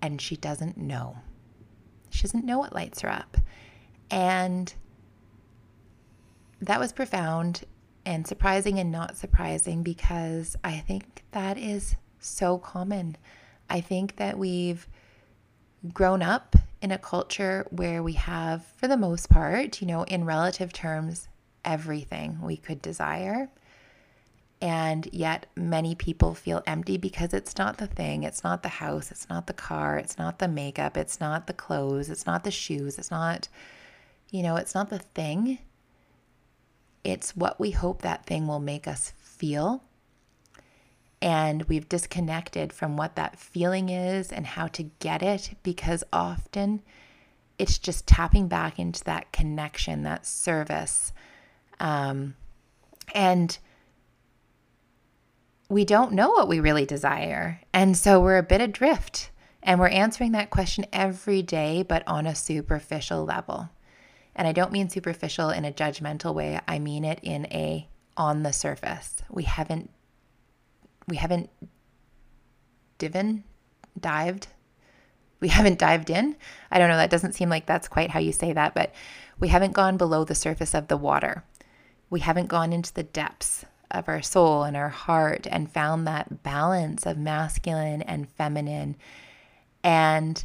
and 0.00 0.20
she 0.20 0.36
doesn't 0.36 0.76
know. 0.76 1.18
She 2.10 2.22
doesn't 2.22 2.44
know 2.44 2.58
what 2.58 2.74
lights 2.74 3.00
her 3.00 3.10
up. 3.10 3.36
And 4.10 4.72
that 6.60 6.78
was 6.80 6.92
profound 6.92 7.64
and 8.04 8.26
surprising 8.26 8.78
and 8.78 8.92
not 8.92 9.16
surprising 9.16 9.82
because 9.82 10.56
I 10.62 10.78
think 10.78 11.24
that 11.32 11.58
is 11.58 11.96
so 12.20 12.58
common. 12.58 13.16
I 13.68 13.80
think 13.80 14.16
that 14.16 14.38
we've 14.38 14.88
grown 15.92 16.22
up 16.22 16.56
in 16.80 16.90
a 16.90 16.98
culture 16.98 17.66
where 17.70 18.02
we 18.02 18.12
have, 18.14 18.64
for 18.76 18.88
the 18.88 18.96
most 18.96 19.28
part, 19.28 19.80
you 19.80 19.86
know, 19.86 20.02
in 20.04 20.24
relative 20.24 20.72
terms, 20.72 21.28
everything 21.64 22.38
we 22.40 22.56
could 22.56 22.80
desire. 22.82 23.48
And 24.60 25.08
yet, 25.12 25.46
many 25.54 25.94
people 25.94 26.34
feel 26.34 26.62
empty 26.66 26.96
because 26.96 27.34
it's 27.34 27.58
not 27.58 27.76
the 27.76 27.86
thing. 27.86 28.22
It's 28.22 28.42
not 28.42 28.62
the 28.62 28.70
house. 28.70 29.10
It's 29.10 29.28
not 29.28 29.46
the 29.46 29.52
car. 29.52 29.98
It's 29.98 30.16
not 30.16 30.38
the 30.38 30.48
makeup. 30.48 30.96
It's 30.96 31.20
not 31.20 31.46
the 31.46 31.52
clothes. 31.52 32.08
It's 32.08 32.24
not 32.24 32.42
the 32.44 32.50
shoes. 32.50 32.98
It's 32.98 33.10
not, 33.10 33.48
you 34.30 34.42
know, 34.42 34.56
it's 34.56 34.74
not 34.74 34.88
the 34.88 35.00
thing. 35.00 35.58
It's 37.04 37.36
what 37.36 37.60
we 37.60 37.72
hope 37.72 38.02
that 38.02 38.24
thing 38.24 38.46
will 38.46 38.60
make 38.60 38.88
us 38.88 39.12
feel. 39.18 39.82
And 41.22 41.62
we've 41.64 41.88
disconnected 41.88 42.72
from 42.72 42.96
what 42.96 43.16
that 43.16 43.38
feeling 43.38 43.88
is 43.88 44.30
and 44.30 44.46
how 44.46 44.66
to 44.68 44.84
get 44.98 45.22
it 45.22 45.54
because 45.62 46.04
often 46.12 46.82
it's 47.58 47.78
just 47.78 48.06
tapping 48.06 48.48
back 48.48 48.78
into 48.78 49.02
that 49.04 49.32
connection, 49.32 50.02
that 50.02 50.26
service. 50.26 51.12
Um, 51.80 52.34
and 53.14 53.56
we 55.68 55.84
don't 55.84 56.12
know 56.12 56.30
what 56.30 56.48
we 56.48 56.60
really 56.60 56.86
desire. 56.86 57.60
And 57.72 57.96
so 57.96 58.20
we're 58.20 58.38
a 58.38 58.42
bit 58.42 58.60
adrift. 58.60 59.30
And 59.62 59.80
we're 59.80 59.88
answering 59.88 60.32
that 60.32 60.50
question 60.50 60.86
every 60.92 61.42
day, 61.42 61.82
but 61.82 62.04
on 62.06 62.26
a 62.26 62.34
superficial 62.34 63.24
level. 63.24 63.70
And 64.34 64.46
I 64.46 64.52
don't 64.52 64.70
mean 64.70 64.90
superficial 64.90 65.50
in 65.50 65.64
a 65.64 65.72
judgmental 65.72 66.34
way. 66.34 66.60
I 66.68 66.78
mean 66.78 67.04
it 67.04 67.18
in 67.22 67.46
a 67.46 67.88
on 68.16 68.42
the 68.42 68.52
surface. 68.52 69.16
We 69.30 69.42
haven't 69.42 69.90
we 71.08 71.16
haven't 71.16 71.50
divin 72.98 73.44
dived. 73.98 74.48
We 75.40 75.48
haven't 75.48 75.78
dived 75.78 76.10
in. 76.10 76.36
I 76.70 76.78
don't 76.78 76.88
know, 76.88 76.96
that 76.96 77.10
doesn't 77.10 77.34
seem 77.34 77.48
like 77.48 77.66
that's 77.66 77.88
quite 77.88 78.10
how 78.10 78.20
you 78.20 78.32
say 78.32 78.52
that, 78.52 78.74
but 78.74 78.92
we 79.38 79.48
haven't 79.48 79.72
gone 79.72 79.96
below 79.96 80.24
the 80.24 80.34
surface 80.34 80.74
of 80.74 80.88
the 80.88 80.96
water. 80.96 81.44
We 82.08 82.20
haven't 82.20 82.46
gone 82.46 82.72
into 82.72 82.92
the 82.92 83.02
depths 83.02 83.64
of 83.90 84.08
our 84.08 84.22
soul 84.22 84.62
and 84.62 84.76
our 84.76 84.88
heart 84.88 85.46
and 85.50 85.70
found 85.70 86.06
that 86.06 86.42
balance 86.42 87.06
of 87.06 87.18
masculine 87.18 88.02
and 88.02 88.28
feminine. 88.28 88.96
And 89.84 90.42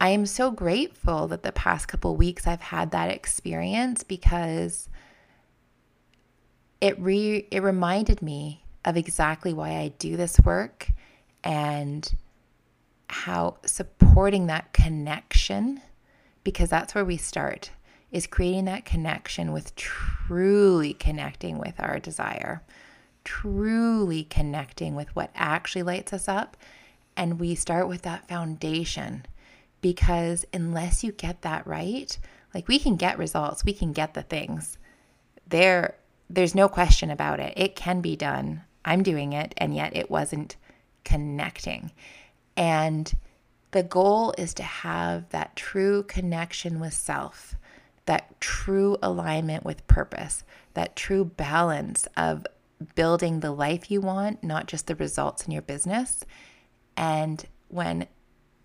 I 0.00 0.10
am 0.10 0.24
so 0.24 0.50
grateful 0.50 1.28
that 1.28 1.42
the 1.42 1.52
past 1.52 1.88
couple 1.88 2.16
weeks 2.16 2.46
I've 2.46 2.60
had 2.60 2.90
that 2.92 3.10
experience 3.10 4.02
because 4.02 4.88
it 6.80 6.98
re 6.98 7.46
it 7.50 7.62
reminded 7.62 8.22
me 8.22 8.64
of 8.84 8.96
exactly 8.96 9.52
why 9.52 9.76
I 9.76 9.92
do 9.98 10.16
this 10.16 10.40
work 10.40 10.90
and 11.44 12.12
how 13.08 13.56
supporting 13.64 14.46
that 14.46 14.72
connection 14.72 15.80
because 16.44 16.70
that's 16.70 16.94
where 16.94 17.04
we 17.04 17.16
start 17.16 17.70
is 18.10 18.26
creating 18.26 18.64
that 18.64 18.84
connection 18.84 19.52
with 19.52 19.74
truly 19.76 20.94
connecting 20.94 21.58
with 21.58 21.74
our 21.78 21.98
desire, 21.98 22.62
truly 23.24 24.24
connecting 24.24 24.94
with 24.94 25.14
what 25.14 25.30
actually 25.34 25.82
lights 25.82 26.12
us 26.12 26.28
up. 26.28 26.56
And 27.16 27.38
we 27.38 27.54
start 27.54 27.88
with 27.88 28.02
that 28.02 28.26
foundation 28.28 29.26
because 29.80 30.44
unless 30.52 31.04
you 31.04 31.12
get 31.12 31.42
that 31.42 31.66
right, 31.66 32.18
like 32.54 32.66
we 32.66 32.78
can 32.78 32.96
get 32.96 33.18
results, 33.18 33.64
we 33.64 33.72
can 33.72 33.92
get 33.92 34.14
the 34.14 34.22
things. 34.22 34.78
There 35.48 35.96
there's 36.28 36.54
no 36.54 36.68
question 36.68 37.10
about 37.10 37.40
it. 37.40 37.52
It 37.56 37.74
can 37.74 38.00
be 38.00 38.14
done. 38.14 38.62
I'm 38.84 39.02
doing 39.02 39.32
it 39.32 39.54
and 39.56 39.74
yet 39.74 39.96
it 39.96 40.10
wasn't 40.10 40.56
connecting. 41.04 41.92
And 42.56 43.12
the 43.72 43.82
goal 43.82 44.34
is 44.36 44.54
to 44.54 44.62
have 44.62 45.28
that 45.30 45.56
true 45.56 46.02
connection 46.04 46.80
with 46.80 46.94
self 46.94 47.56
that 48.10 48.40
true 48.40 48.96
alignment 49.02 49.64
with 49.64 49.86
purpose, 49.86 50.42
that 50.74 50.96
true 50.96 51.24
balance 51.24 52.08
of 52.16 52.44
building 52.96 53.38
the 53.38 53.52
life 53.52 53.88
you 53.88 54.00
want, 54.00 54.42
not 54.42 54.66
just 54.66 54.88
the 54.88 54.96
results 54.96 55.46
in 55.46 55.52
your 55.52 55.62
business. 55.62 56.24
And 56.96 57.44
when 57.68 58.08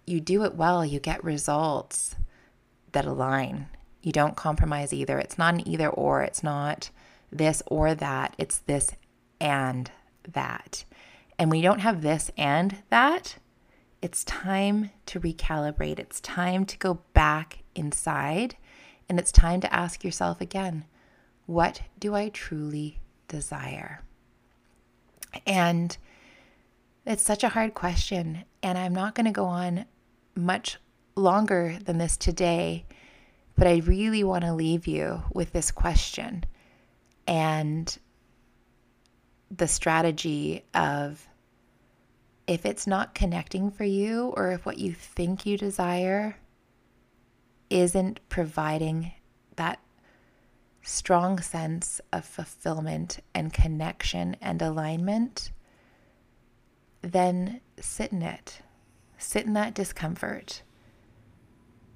you 0.07 0.19
do 0.19 0.43
it 0.45 0.55
well, 0.55 0.83
you 0.83 0.99
get 0.99 1.23
results 1.23 2.15
that 2.93 3.05
align. 3.05 3.67
You 4.01 4.11
don't 4.11 4.35
compromise 4.35 4.91
either. 4.91 5.19
It's 5.19 5.37
not 5.37 5.53
an 5.53 5.67
either 5.67 5.89
or, 5.89 6.23
it's 6.23 6.41
not 6.41 6.89
this 7.31 7.61
or 7.67 7.93
that, 7.93 8.33
it's 8.39 8.57
this 8.57 8.91
and 9.39 9.91
that. 10.33 10.85
And 11.37 11.55
you 11.55 11.61
don't 11.61 11.79
have 11.79 12.01
this 12.01 12.31
and 12.37 12.77
that, 12.89 13.37
it's 14.01 14.23
time 14.23 14.91
to 15.07 15.19
recalibrate. 15.19 15.99
It's 15.99 16.21
time 16.21 16.65
to 16.65 16.77
go 16.77 16.99
back 17.13 17.63
inside 17.73 18.55
and 19.09 19.19
it's 19.19 19.31
time 19.31 19.61
to 19.61 19.73
ask 19.73 20.03
yourself 20.03 20.41
again 20.41 20.85
what 21.45 21.81
do 21.99 22.15
I 22.15 22.29
truly 22.29 22.99
desire? 23.27 24.01
And 25.45 25.95
it's 27.05 27.23
such 27.23 27.43
a 27.43 27.49
hard 27.49 27.73
question. 27.73 28.45
And 28.63 28.77
I'm 28.77 28.95
not 28.95 29.15
going 29.15 29.25
to 29.25 29.31
go 29.31 29.45
on 29.45 29.85
much 30.35 30.77
longer 31.15 31.77
than 31.83 31.97
this 31.97 32.17
today, 32.17 32.85
but 33.55 33.67
I 33.67 33.77
really 33.77 34.23
want 34.23 34.43
to 34.43 34.53
leave 34.53 34.87
you 34.87 35.23
with 35.33 35.53
this 35.53 35.71
question 35.71 36.45
and 37.27 37.97
the 39.49 39.67
strategy 39.67 40.65
of 40.73 41.27
if 42.47 42.65
it's 42.65 42.85
not 42.85 43.15
connecting 43.15 43.71
for 43.71 43.83
you 43.83 44.33
or 44.37 44.51
if 44.51 44.65
what 44.65 44.77
you 44.77 44.93
think 44.93 45.45
you 45.45 45.57
desire 45.57 46.37
isn't 47.69 48.19
providing 48.29 49.11
that 49.55 49.79
strong 50.83 51.39
sense 51.39 51.99
of 52.13 52.23
fulfillment 52.23 53.19
and 53.33 53.51
connection 53.51 54.35
and 54.39 54.61
alignment, 54.61 55.51
then 57.01 57.59
sit 57.79 58.11
in 58.11 58.21
it. 58.21 58.61
Sit 59.17 59.45
in 59.45 59.53
that 59.53 59.73
discomfort. 59.73 60.61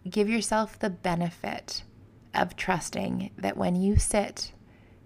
Give 0.09 0.29
yourself 0.29 0.79
the 0.79 0.89
benefit 0.89 1.83
of 2.33 2.55
trusting 2.55 3.31
that 3.37 3.57
when 3.57 3.75
you 3.75 3.97
sit 3.97 4.53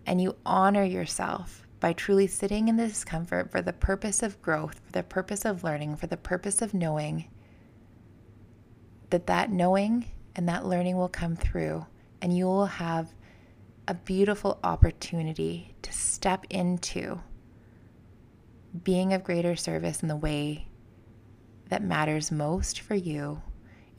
and 0.06 0.22
you 0.22 0.36
honor 0.46 0.84
yourself 0.84 1.62
by 1.84 1.92
truly 1.92 2.28
sitting 2.28 2.70
in 2.70 2.78
the 2.78 2.88
discomfort 2.88 3.52
for 3.52 3.62
the 3.62 3.74
purpose 3.74 4.24
of 4.24 4.42
growth, 4.42 4.80
for 4.86 4.94
the 4.94 5.04
purpose 5.04 5.44
of 5.44 5.66
learning, 5.66 5.98
for 5.98 6.08
the 6.08 6.16
purpose 6.16 6.62
of 6.62 6.74
knowing, 6.74 7.30
that 9.10 9.28
that 9.28 9.52
knowing 9.52 10.06
and 10.34 10.48
that 10.48 10.66
learning 10.66 10.96
will 10.96 11.10
come 11.10 11.36
through, 11.36 11.86
and 12.22 12.38
you 12.38 12.46
will 12.46 12.68
have 12.68 13.14
a 13.86 13.94
beautiful 13.94 14.58
opportunity 14.64 15.76
to 15.82 15.92
step 15.92 16.46
into 16.50 17.20
being 18.86 19.12
of 19.12 19.26
greater 19.26 19.58
service 19.58 20.02
in 20.02 20.08
the 20.08 20.16
way 20.16 20.66
that 21.68 21.84
matters 21.84 22.32
most 22.32 22.80
for 22.80 22.96
you, 22.96 23.42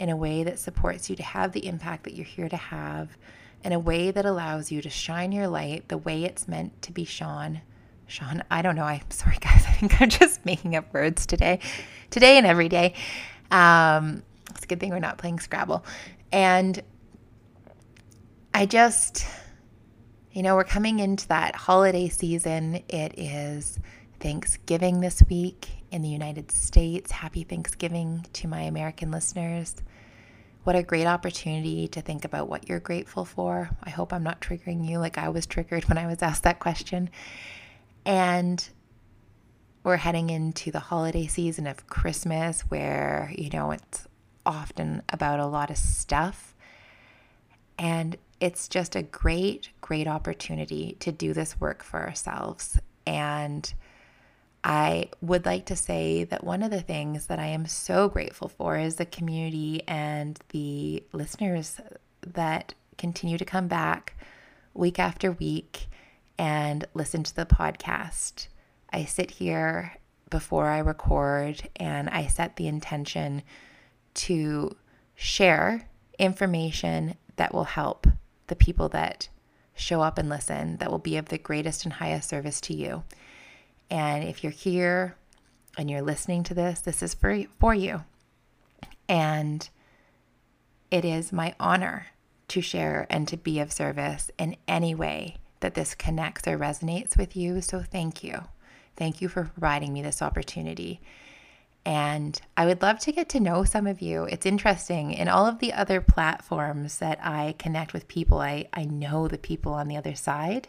in 0.01 0.09
a 0.09 0.16
way 0.16 0.43
that 0.43 0.59
supports 0.59 1.11
you 1.11 1.16
to 1.16 1.22
have 1.22 1.53
the 1.53 1.66
impact 1.66 2.05
that 2.05 2.14
you're 2.14 2.24
here 2.24 2.49
to 2.49 2.57
have, 2.57 3.18
in 3.62 3.72
a 3.74 3.78
way 3.78 4.11
that 4.11 4.24
allows 4.24 4.72
you 4.72 4.80
to 4.80 4.89
shine 4.89 5.32
your 5.32 5.49
light 5.49 5.87
the 5.89 5.99
way 5.99 6.24
it's 6.24 6.49
meant 6.49 6.80
to 6.80 6.91
be 6.91 7.05
shone. 7.05 7.61
Sean, 8.07 8.42
I 8.50 8.62
don't 8.62 8.76
know. 8.76 8.84
I'm 8.84 9.11
sorry, 9.11 9.36
guys. 9.40 9.64
I 9.66 9.72
think 9.72 10.00
I'm 10.00 10.09
just 10.11 10.44
making 10.44 10.76
up 10.76 10.92
words 10.92 11.26
today, 11.26 11.61
today 12.11 12.36
and 12.38 12.46
every 12.46 12.68
day. 12.68 12.94
Um, 13.50 14.22
It's 14.50 14.64
a 14.64 14.66
good 14.66 14.80
thing 14.80 14.90
we're 14.90 14.98
not 14.98 15.18
playing 15.18 15.40
Scrabble. 15.40 15.84
And 16.32 16.80
I 18.52 18.66
just, 18.66 19.26
you 20.32 20.42
know, 20.42 20.55
we're 20.55 20.64
coming 20.64 20.98
into 21.00 21.26
that 21.28 21.55
holiday 21.55 22.09
season. 22.09 22.82
It 22.88 23.18
is 23.18 23.78
Thanksgiving 24.20 25.00
this 25.00 25.22
week 25.28 25.68
in 25.90 26.02
the 26.02 26.09
United 26.09 26.50
States. 26.50 27.11
Happy 27.11 27.44
Thanksgiving 27.44 28.26
to 28.34 28.48
my 28.48 28.62
American 28.62 29.11
listeners. 29.11 29.76
What 30.64 30.76
a 30.76 30.82
great 30.82 31.07
opportunity 31.07 31.88
to 31.88 32.00
think 32.00 32.24
about 32.24 32.48
what 32.48 32.68
you're 32.68 32.80
grateful 32.80 33.24
for. 33.24 33.70
I 33.82 33.90
hope 33.90 34.12
I'm 34.12 34.22
not 34.22 34.40
triggering 34.40 34.88
you 34.88 34.98
like 34.98 35.18
I 35.18 35.28
was 35.28 35.46
triggered 35.46 35.84
when 35.88 35.98
I 35.98 36.07
was 36.07 36.22
asked 36.22 36.44
that 36.44 36.59
question. 36.59 37.11
And 38.05 38.66
we're 39.82 39.96
heading 39.96 40.30
into 40.30 40.70
the 40.70 40.80
holiday 40.80 41.26
season 41.26 41.66
of 41.66 41.86
Christmas 41.86 42.62
where, 42.62 43.32
you 43.36 43.50
know, 43.50 43.70
it's 43.70 44.07
often 44.46 45.02
about 45.11 45.40
a 45.40 45.46
lot 45.46 45.70
of 45.70 45.76
stuff. 45.76 46.55
And 47.78 48.16
it's 48.40 48.68
just 48.68 48.96
a 48.96 49.02
great, 49.02 49.70
great 49.80 50.07
opportunity 50.07 50.96
to 51.00 51.12
do 51.12 51.32
this 51.32 51.61
work 51.61 51.82
for 51.82 52.00
ourselves. 52.00 52.78
And 53.07 53.72
I 54.62 55.11
would 55.20 55.44
like 55.44 55.66
to 55.66 55.76
say 55.76 56.24
that 56.24 56.44
one 56.44 56.62
of 56.62 56.70
the 56.70 56.80
things 56.80 57.26
that 57.26 57.38
I 57.38 57.46
am 57.46 57.66
so 57.66 58.09
grateful 58.09 58.48
for 58.48 58.78
is 58.78 58.96
the 58.96 59.07
community 59.07 59.82
and 59.86 60.38
the 60.50 61.02
listeners 61.12 61.80
that 62.26 62.74
continue 62.96 63.36
to 63.36 63.44
come 63.44 63.68
back 63.68 64.14
week 64.72 64.98
after 64.98 65.32
week 65.32 65.88
and 66.39 66.87
listen 66.95 67.22
to 67.22 67.35
the 67.35 67.47
podcast. 67.47 68.49
I 68.93 69.05
sit 69.05 69.32
here 69.32 69.97
before 70.30 70.68
I 70.68 70.78
record 70.78 71.68
and 71.76 72.09
I 72.11 72.26
set 72.26 72.57
the 72.57 72.66
intention 72.66 73.43
to 74.14 74.76
share 75.14 75.89
information 76.18 77.14
that 77.37 77.55
will 77.55 77.64
help 77.64 78.07
the 78.47 78.57
people 78.57 78.89
that 78.91 79.28
show 79.74 80.01
up 80.01 80.18
and 80.18 80.28
listen, 80.28 80.76
that 80.78 80.91
will 80.91 80.99
be 80.99 81.16
of 81.16 81.26
the 81.26 81.39
greatest 81.39 81.85
and 81.85 81.95
highest 81.95 82.28
service 82.28 82.61
to 82.62 82.74
you. 82.74 83.03
And 83.91 84.24
if 84.24 84.43
you're 84.43 84.53
here 84.53 85.16
and 85.76 85.91
you're 85.91 86.03
listening 86.03 86.43
to 86.45 86.55
this, 86.55 86.80
this 86.80 87.03
is 87.03 87.14
for, 87.14 87.43
for 87.59 87.74
you. 87.74 88.05
And 89.09 89.68
it 90.91 91.05
is 91.05 91.32
my 91.32 91.55
honor 91.59 92.07
to 92.49 92.61
share 92.61 93.07
and 93.11 93.26
to 93.28 93.37
be 93.37 93.59
of 93.59 93.72
service 93.72 94.30
in 94.39 94.57
any 94.68 94.95
way 94.95 95.39
that 95.64 95.72
this 95.72 95.94
connects 95.94 96.46
or 96.46 96.58
resonates 96.58 97.16
with 97.16 97.34
you. 97.34 97.62
So 97.62 97.80
thank 97.80 98.22
you. 98.22 98.38
Thank 98.96 99.22
you 99.22 99.30
for 99.30 99.44
providing 99.44 99.94
me 99.94 100.02
this 100.02 100.20
opportunity. 100.20 101.00
And 101.86 102.38
I 102.54 102.66
would 102.66 102.82
love 102.82 102.98
to 103.00 103.12
get 103.12 103.30
to 103.30 103.40
know 103.40 103.64
some 103.64 103.86
of 103.86 104.02
you. 104.02 104.24
It's 104.24 104.44
interesting. 104.44 105.12
In 105.12 105.26
all 105.26 105.46
of 105.46 105.60
the 105.60 105.72
other 105.72 106.02
platforms 106.02 106.98
that 106.98 107.18
I 107.22 107.54
connect 107.58 107.94
with 107.94 108.08
people, 108.08 108.40
I, 108.40 108.66
I 108.74 108.84
know 108.84 109.26
the 109.26 109.38
people 109.38 109.72
on 109.72 109.88
the 109.88 109.96
other 109.96 110.14
side. 110.14 110.68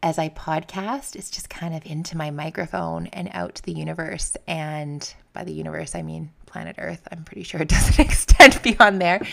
As 0.00 0.16
I 0.16 0.28
podcast, 0.28 1.16
it's 1.16 1.30
just 1.30 1.50
kind 1.50 1.74
of 1.74 1.84
into 1.84 2.16
my 2.16 2.30
microphone 2.30 3.08
and 3.08 3.28
out 3.32 3.56
to 3.56 3.62
the 3.64 3.72
universe. 3.72 4.36
And 4.46 5.12
by 5.32 5.42
the 5.42 5.52
universe, 5.52 5.96
I 5.96 6.02
mean 6.02 6.30
planet 6.46 6.76
Earth. 6.78 7.02
I'm 7.10 7.24
pretty 7.24 7.42
sure 7.42 7.62
it 7.62 7.68
doesn't 7.76 7.98
extend 8.06 8.62
beyond 8.62 9.00
there. 9.00 9.26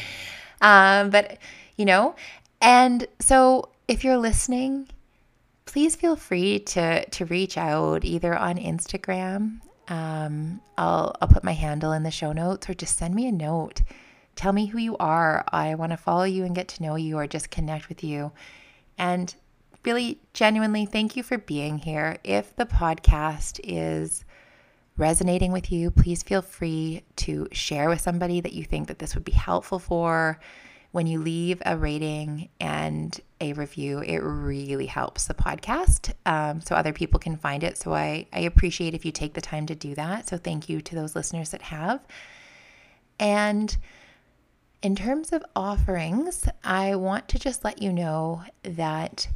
Um, 0.60 1.12
but, 1.12 1.38
you 1.78 1.86
know, 1.86 2.16
and 2.62 3.06
so 3.20 3.70
if 3.88 4.04
you're 4.04 4.18
listening, 4.18 4.88
please 5.66 5.96
feel 5.96 6.16
free 6.16 6.60
to 6.60 7.06
to 7.10 7.26
reach 7.26 7.58
out 7.58 8.06
either 8.06 8.36
on 8.36 8.58
Instagram 8.58 9.62
um, 9.88 10.62
I'll 10.78 11.16
I'll 11.22 11.28
put 11.28 11.44
my 11.44 11.54
handle 11.54 11.92
in 11.92 12.04
the 12.04 12.12
show 12.12 12.32
notes 12.32 12.70
or 12.70 12.74
just 12.74 12.98
send 12.98 13.14
me 13.14 13.28
a 13.28 13.32
note. 13.32 13.82
Tell 14.36 14.52
me 14.52 14.66
who 14.66 14.78
you 14.78 14.98
are. 14.98 15.46
I 15.52 15.76
want 15.76 15.92
to 15.92 15.98
follow 15.98 16.24
you 16.24 16.44
and 16.44 16.56
get 16.56 16.68
to 16.70 16.84
know 16.84 16.96
you 16.96 17.18
or 17.18 17.28
just 17.28 17.52
connect 17.52 17.88
with 17.88 18.04
you. 18.04 18.32
And 18.98 19.34
really 19.86 20.20
genuinely 20.34 20.86
thank 20.86 21.16
you 21.16 21.24
for 21.24 21.38
being 21.38 21.78
here. 21.78 22.18
If 22.24 22.56
the 22.56 22.66
podcast 22.66 23.60
is 23.64 24.26
resonating 24.98 25.52
with 25.52 25.72
you, 25.72 25.92
please 25.92 26.24
feel 26.24 26.42
free 26.42 27.04
to 27.18 27.48
share 27.52 27.88
with 27.88 28.02
somebody 28.02 28.42
that 28.42 28.54
you 28.54 28.64
think 28.64 28.88
that 28.88 29.00
this 29.00 29.14
would 29.16 29.26
be 29.26 29.32
helpful 29.32 29.80
for 29.80 30.40
when 30.96 31.08
you 31.08 31.20
leave 31.20 31.62
a 31.66 31.76
rating 31.76 32.48
and 32.58 33.20
a 33.42 33.52
review, 33.52 34.00
it 34.00 34.20
really 34.20 34.86
helps 34.86 35.28
the 35.28 35.34
podcast 35.34 36.14
um, 36.26 36.62
so 36.62 36.74
other 36.74 36.94
people 36.94 37.20
can 37.20 37.36
find 37.36 37.66
it. 37.66 37.78
So 37.78 37.94
I, 37.94 38.28
I 38.32 38.40
appreciate 38.40 38.94
if 38.94 39.04
you 39.04 39.12
take 39.12 39.34
the 39.34 39.42
time 39.42 39.66
to 39.66 39.76
do 39.76 39.94
that. 39.96 40.30
So 40.30 40.38
thank 40.38 40.70
you 40.70 40.80
to 40.80 40.96
those 40.96 41.14
listeners 41.14 41.50
that 41.50 41.64
have. 41.64 42.00
And 43.20 43.76
in 44.82 44.96
terms 44.96 45.34
of 45.34 45.44
offerings, 45.54 46.48
I 46.64 46.96
want 46.96 47.28
to 47.28 47.40
just 47.40 47.66
let 47.66 47.82
you 47.82 47.92
know 47.92 48.44
that 48.64 49.28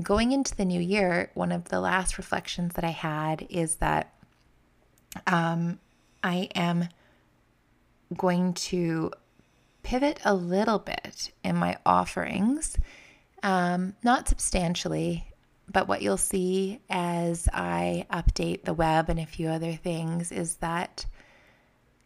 going 0.00 0.30
into 0.30 0.54
the 0.54 0.64
new 0.64 0.80
year, 0.80 1.32
one 1.34 1.50
of 1.50 1.70
the 1.70 1.80
last 1.80 2.18
reflections 2.18 2.74
that 2.74 2.84
I 2.84 2.90
had 2.90 3.48
is 3.50 3.74
that 3.76 4.14
um, 5.26 5.80
I 6.22 6.50
am 6.54 6.88
going 8.16 8.54
to 8.54 9.10
pivot 9.82 10.20
a 10.24 10.34
little 10.34 10.78
bit 10.78 11.32
in 11.42 11.56
my 11.56 11.76
offerings, 11.84 12.76
um, 13.42 13.94
not 14.02 14.28
substantially, 14.28 15.26
but 15.70 15.88
what 15.88 16.02
you'll 16.02 16.16
see 16.16 16.80
as 16.90 17.48
I 17.52 18.06
update 18.12 18.64
the 18.64 18.74
web 18.74 19.08
and 19.08 19.20
a 19.20 19.26
few 19.26 19.48
other 19.48 19.72
things 19.72 20.32
is 20.32 20.56
that 20.56 21.06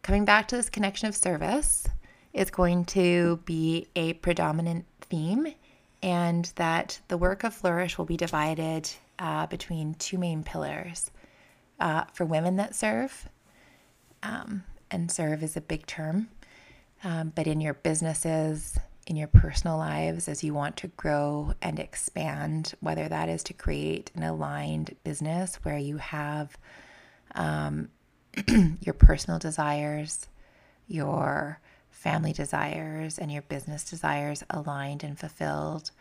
coming 0.03 0.25
back 0.25 0.47
to 0.49 0.55
this 0.55 0.69
connection 0.69 1.07
of 1.07 1.15
service 1.15 1.87
is 2.33 2.51
going 2.51 2.85
to 2.85 3.39
be 3.45 3.87
a 3.95 4.13
predominant 4.13 4.85
theme, 5.01 5.47
and 6.03 6.45
that 6.55 6.99
the 7.07 7.17
work 7.17 7.43
of 7.43 7.53
Flourish 7.53 7.97
will 7.97 8.05
be 8.05 8.17
divided 8.17 8.89
uh, 9.17 9.47
between 9.47 9.95
two 9.95 10.17
main 10.17 10.43
pillars 10.43 11.09
uh, 11.79 12.03
for 12.13 12.25
women 12.25 12.57
that 12.57 12.75
serve. 12.75 13.27
Um, 14.21 14.63
and 14.91 15.11
serve 15.11 15.43
is 15.43 15.57
a 15.57 15.61
big 15.61 15.85
term 15.87 16.27
um, 17.05 17.31
but 17.35 17.45
in 17.45 17.61
your 17.61 17.75
businesses, 17.75 18.79
in 19.05 19.15
your 19.15 19.27
personal 19.27 19.77
lives, 19.77 20.27
as 20.27 20.43
you 20.43 20.55
want 20.55 20.75
to 20.77 20.87
grow 20.87 21.53
and 21.61 21.79
expand, 21.79 22.73
whether 22.79 23.07
that 23.07 23.29
is 23.29 23.43
to 23.43 23.53
create 23.53 24.09
an 24.15 24.23
aligned 24.23 24.95
business 25.03 25.59
where 25.61 25.77
you 25.77 25.97
have 25.97 26.57
um, 27.35 27.89
your 28.81 28.95
personal 28.95 29.37
desires, 29.37 30.25
your 30.87 31.59
family 31.91 32.33
desires, 32.33 33.19
and 33.19 33.31
your 33.31 33.43
business 33.43 33.87
desires 33.87 34.43
aligned 34.49 35.03
and 35.03 35.19
fulfilled, 35.19 35.91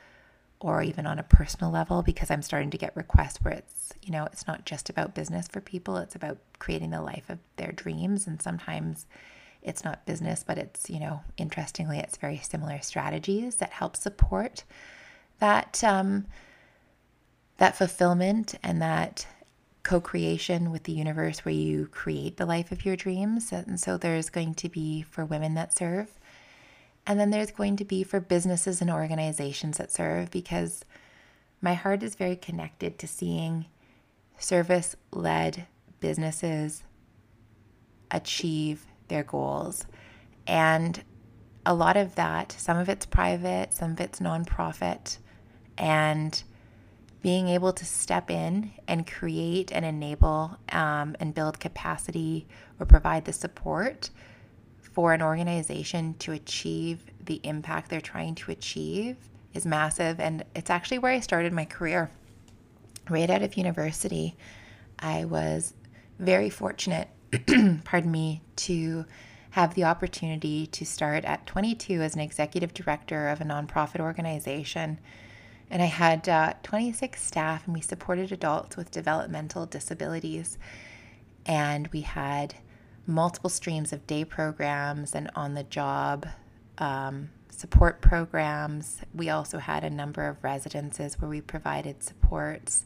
or 0.59 0.83
even 0.83 1.07
on 1.07 1.19
a 1.19 1.23
personal 1.23 1.71
level, 1.71 2.03
because 2.03 2.31
I'm 2.31 2.41
starting 2.41 2.71
to 2.71 2.79
get 2.79 2.97
requests 2.97 3.43
where 3.43 3.53
it's, 3.53 3.93
you 4.03 4.11
know, 4.11 4.25
it's 4.25 4.47
not 4.47 4.65
just 4.65 4.89
about 4.89 5.15
business 5.15 5.49
for 5.49 5.61
people, 5.61 5.99
it's 5.99 6.15
about 6.15 6.39
creating 6.59 6.93
the 6.93 7.03
life 7.03 7.29
of 7.29 7.41
their 7.57 7.73
dreams. 7.73 8.27
And 8.27 8.41
sometimes 8.41 9.05
it's 9.65 9.85
not 9.85 10.07
business, 10.07 10.45
but 10.47 10.59
it's, 10.59 10.89
you 10.91 11.01
know, 11.01 11.23
interestingly, 11.37 11.99
it's 11.99 12.19
very 12.19 12.39
similar 12.39 12.81
strategies 12.81 13.57
that 13.57 13.71
help 13.71 13.97
support 13.97 14.65
that 15.41 15.83
um, 15.83 16.27
that 17.57 17.77
fulfillment 17.77 18.55
and 18.63 18.81
that 18.83 19.27
co-creation 19.83 20.71
with 20.71 20.85
the 20.85 20.93
universe 20.93 21.45
where 21.45 21.55
you 21.55 21.87
create 21.87 22.37
the 22.37 22.47
life 22.47 22.73
of 22.73 22.85
your 22.85 22.97
dreams. 22.97 23.53
And 23.53 23.79
so 23.79 23.97
there's 23.97 24.31
going 24.31 24.55
to 24.55 24.69
be 24.69 25.03
for 25.03 25.25
women 25.25 25.55
that 25.55 25.77
serve. 25.77 26.19
And 27.07 27.21
then 27.21 27.31
there's 27.31 27.51
going 27.51 27.77
to 27.77 27.85
be 27.85 28.03
for 28.03 28.19
businesses 28.19 28.81
and 28.81 28.91
organizations 28.91 29.77
that 29.77 29.93
serve 29.93 30.31
because 30.31 30.85
my 31.61 31.75
heart 31.75 32.03
is 32.03 32.15
very 32.15 32.37
connected 32.37 32.99
to 32.99 33.07
seeing 33.07 33.67
service 34.39 34.97
led 35.13 35.67
businesses 36.01 36.83
achieve 38.11 38.87
their 39.09 39.25
goals. 39.25 39.87
And 40.47 41.03
a 41.67 41.75
lot 41.75 41.97
of 41.97 42.15
that, 42.17 42.53
some 42.53 42.79
of 42.79 42.89
it's 42.89 43.07
private, 43.07 43.73
some 43.73 43.93
of 43.93 44.01
it's 44.01 44.21
nonprofit. 44.21 45.19
And 45.79 46.43
being 47.23 47.49
able 47.49 47.73
to 47.73 47.87
step 47.87 48.31
in 48.31 48.71
and 48.87 49.07
create 49.07 49.73
and 49.73 49.85
enable 49.85 50.59
um, 50.71 51.17
and 51.21 51.35
build 51.35 51.59
capacity 51.59 52.47
or 52.79 52.85
provide 52.85 53.25
the 53.25 53.33
support 53.33 54.11
for 54.93 55.15
an 55.15 55.23
organization 55.23 56.15
to 56.19 56.33
achieve 56.33 57.03
the 57.25 57.41
impact 57.43 57.89
they're 57.89 58.01
trying 58.03 58.35
to 58.35 58.51
achieve 58.51 59.17
is 59.55 59.65
massive. 59.65 60.21
And 60.21 60.45
it's 60.55 60.69
actually 60.69 60.99
where 60.99 61.13
I 61.13 61.21
started 61.21 61.53
my 61.53 61.65
career. 61.65 62.11
Right 63.09 63.31
out 63.31 63.43
of 63.43 63.57
university, 63.57 64.37
I 64.99 65.25
was 65.25 65.73
very 66.19 66.51
fortunate 66.51 67.09
pardon 67.85 68.11
me, 68.11 68.43
to 68.57 69.05
have 69.51 69.75
the 69.75 69.85
opportunity 69.85 70.67
to 70.67 70.85
start 70.85 71.25
at 71.25 71.47
22 71.47 72.01
as 72.01 72.15
an 72.15 72.21
executive 72.21 72.75
director 72.75 73.29
of 73.29 73.41
a 73.41 73.45
nonprofit 73.45 74.01
organization. 74.01 74.99
And 75.71 75.81
I 75.81 75.87
had 75.87 76.29
uh, 76.29 76.55
26 76.63 77.23
staff, 77.23 77.65
and 77.67 77.75
we 77.75 77.81
supported 77.81 78.33
adults 78.33 78.77
with 78.77 78.91
developmental 78.91 79.67
disabilities. 79.67 80.59
And 81.47 81.89
we 81.89 82.01
had 82.01 82.55
multiple 83.07 83.51
streams 83.51 83.93
of 83.93 84.07
day 84.07 84.25
programs 84.25 85.15
and 85.15 85.31
on 85.37 85.55
the 85.55 85.63
job 85.63 86.27
um, 86.79 87.31
support 87.51 88.01
programs. 88.01 89.01
We 89.15 89.31
also 89.31 89.59
had 89.59 89.85
a 89.85 89.91
number 89.91 90.27
of 90.27 90.43
residences 90.43 91.21
where 91.21 91.29
we 91.29 91.41
provided 91.41 92.03
supports. 92.03 92.85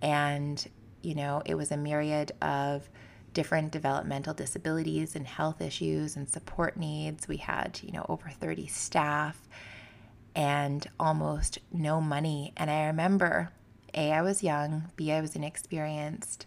And, 0.00 0.64
you 1.02 1.14
know, 1.14 1.42
it 1.44 1.54
was 1.54 1.70
a 1.70 1.76
myriad 1.76 2.32
of 2.40 2.88
different 3.32 3.72
developmental 3.72 4.34
disabilities 4.34 5.16
and 5.16 5.26
health 5.26 5.60
issues 5.60 6.16
and 6.16 6.28
support 6.28 6.76
needs. 6.76 7.28
We 7.28 7.38
had, 7.38 7.80
you 7.82 7.92
know, 7.92 8.06
over 8.08 8.28
30 8.28 8.66
staff 8.66 9.48
and 10.34 10.86
almost 10.98 11.58
no 11.72 12.00
money. 12.00 12.52
And 12.56 12.70
I 12.70 12.86
remember 12.86 13.50
A, 13.94 14.12
I 14.12 14.22
was 14.22 14.42
young, 14.42 14.90
B, 14.96 15.12
I 15.12 15.20
was 15.20 15.36
inexperienced, 15.36 16.46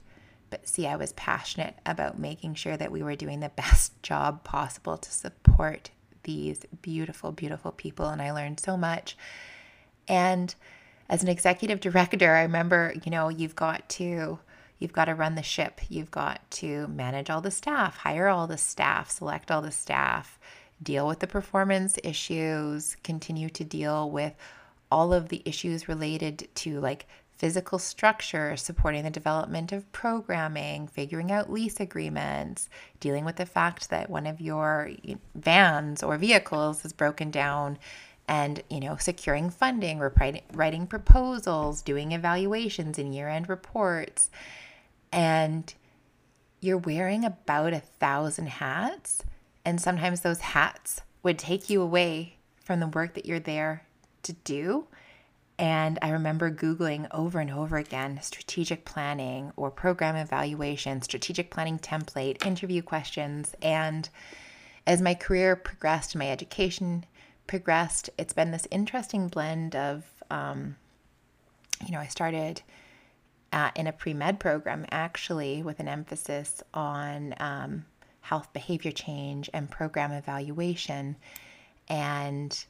but 0.50 0.68
C, 0.68 0.88
I 0.88 0.96
was 0.96 1.14
passionate 1.14 1.76
about 1.86 2.20
making 2.20 2.56
sure 2.56 2.78
that 2.78 2.92
we 2.92 3.04
were 3.04 3.16
doing 3.16 3.40
the 3.40 3.50
best 3.56 4.02
job 4.04 4.44
possible 4.44 4.98
to 4.98 5.12
support 5.12 5.92
these 6.24 6.66
beautiful, 6.82 7.32
beautiful 7.32 7.72
people. 7.72 8.08
And 8.08 8.22
I 8.22 8.32
learned 8.32 8.60
so 8.60 8.76
much. 8.76 9.16
And 10.08 10.54
as 11.10 11.22
an 11.22 11.30
executive 11.30 11.80
director, 11.80 12.34
I 12.34 12.42
remember, 12.42 12.94
you 13.04 13.12
know, 13.12 13.30
you've 13.30 13.56
got 13.56 13.88
to 13.90 14.40
you've 14.80 14.94
got 14.94 15.06
to 15.06 15.16
run 15.16 15.36
the 15.36 15.44
ship. 15.44 15.82
You've 15.90 16.12
got 16.12 16.50
to 16.52 16.88
manage 16.88 17.30
all 17.30 17.42
the 17.42 17.52
staff, 17.52 17.98
hire 17.98 18.28
all 18.28 18.48
the 18.48 18.58
staff, 18.58 19.10
select 19.10 19.52
all 19.52 19.62
the 19.62 19.72
staff, 19.72 20.40
deal 20.82 21.08
with 21.08 21.20
the 21.20 21.28
performance 21.28 21.98
issues, 22.04 22.98
continue 23.04 23.50
to 23.50 23.64
deal 23.64 24.10
with 24.10 24.34
all 24.92 25.14
of 25.14 25.30
the 25.30 25.42
issues 25.46 25.88
related 25.88 26.48
to 26.56 26.80
like 26.80 27.08
physical 27.38 27.78
structure, 27.78 28.56
supporting 28.56 29.04
the 29.04 29.10
development 29.10 29.72
of 29.72 29.92
programming, 29.92 30.88
figuring 30.88 31.32
out 31.32 31.52
lease 31.52 31.80
agreements, 31.80 32.70
dealing 33.00 33.26
with 33.26 33.36
the 33.36 33.46
fact 33.46 33.90
that 33.90 34.10
one 34.10 34.26
of 34.26 34.40
your 34.40 34.92
vans 35.36 36.02
or 36.02 36.18
vehicles 36.18 36.86
is 36.86 36.94
broken 36.94 37.32
down 37.32 37.78
and 38.28 38.64
you 38.70 38.80
know 38.80 38.96
securing 38.96 39.50
funding 39.50 40.00
writing, 40.54 40.88
proposals 40.88 41.82
doing 41.82 42.12
evaluations 42.12 42.98
and 42.98 43.14
year-end 43.14 43.48
reports 43.50 44.32
and 45.12 45.74
you're 46.62 46.78
wearing 46.78 47.24
about 47.24 47.74
a 47.74 47.80
thousand 47.80 48.48
hats 48.48 49.24
and 49.64 49.80
sometimes 49.80 50.22
those 50.22 50.42
hats 50.42 51.02
would 51.24 51.40
take 51.40 51.70
you 51.70 51.82
away 51.82 52.38
from 52.64 52.80
the 52.80 52.88
work 52.88 53.14
that 53.14 53.26
you're 53.26 53.40
there 53.40 53.86
to 54.24 54.34
do 54.34 54.88
and 55.58 55.98
I 56.02 56.10
remember 56.10 56.52
Googling 56.52 57.08
over 57.12 57.40
and 57.40 57.50
over 57.50 57.78
again 57.78 58.20
strategic 58.22 58.84
planning 58.84 59.54
or 59.56 59.72
program 59.72 60.16
evaluation, 60.16 61.02
strategic 61.02 61.50
planning 61.50 61.80
template, 61.80 62.46
interview 62.46 62.82
questions. 62.82 63.56
And 63.62 64.10
as 64.86 65.02
my 65.02 65.14
career 65.14 65.56
progressed, 65.56 66.16
my 66.16 66.30
education 66.30 67.06
progressed, 67.48 68.10
it's 68.18 68.34
been 68.34 68.52
this 68.52 68.68
interesting 68.70 69.30
blend 69.30 69.76
of, 69.76 70.04
um, 70.30 70.76
you 71.86 71.92
know, 71.92 72.00
I 72.00 72.08
started 72.08 72.62
in 73.76 73.88
a 73.88 73.94
pre 73.94 74.14
med 74.14 74.40
program 74.40 74.86
actually 74.92 75.64
with 75.64 75.80
an 75.80 75.88
emphasis 75.88 76.62
on 76.74 77.34
um, 77.40 77.86
health 78.22 78.52
behavior 78.54 78.92
change 78.92 79.50
and 79.54 79.70
program 79.70 80.12
evaluation. 80.12 81.16
And 81.88 82.66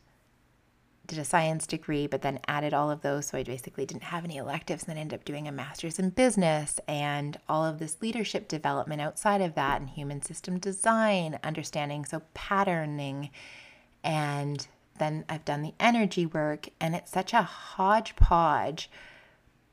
did 1.07 1.19
a 1.19 1.25
science 1.25 1.67
degree, 1.67 2.07
but 2.07 2.21
then 2.21 2.39
added 2.47 2.73
all 2.73 2.89
of 2.89 3.01
those. 3.01 3.27
So 3.27 3.38
I 3.38 3.43
basically 3.43 3.86
didn't 3.86 4.03
have 4.03 4.25
any 4.25 4.38
electives 4.38 4.83
and 4.83 4.89
then 4.89 4.97
ended 4.97 5.19
up 5.19 5.25
doing 5.25 5.47
a 5.47 5.51
master's 5.51 5.99
in 5.99 6.09
business 6.09 6.79
and 6.88 7.38
all 7.47 7.65
of 7.65 7.79
this 7.79 8.01
leadership 8.01 8.47
development 8.47 9.01
outside 9.01 9.41
of 9.41 9.55
that 9.55 9.81
and 9.81 9.89
human 9.89 10.21
system 10.21 10.59
design, 10.59 11.39
understanding, 11.43 12.05
so 12.05 12.21
patterning. 12.33 13.29
And 14.03 14.65
then 14.99 15.25
I've 15.29 15.45
done 15.45 15.61
the 15.61 15.73
energy 15.79 16.25
work, 16.25 16.69
and 16.79 16.95
it's 16.95 17.11
such 17.11 17.33
a 17.33 17.41
hodgepodge. 17.41 18.89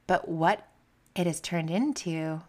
But 0.06 0.28
what 0.28 0.66
it 1.14 1.26
has 1.26 1.40
turned 1.40 1.70
into 1.70 2.42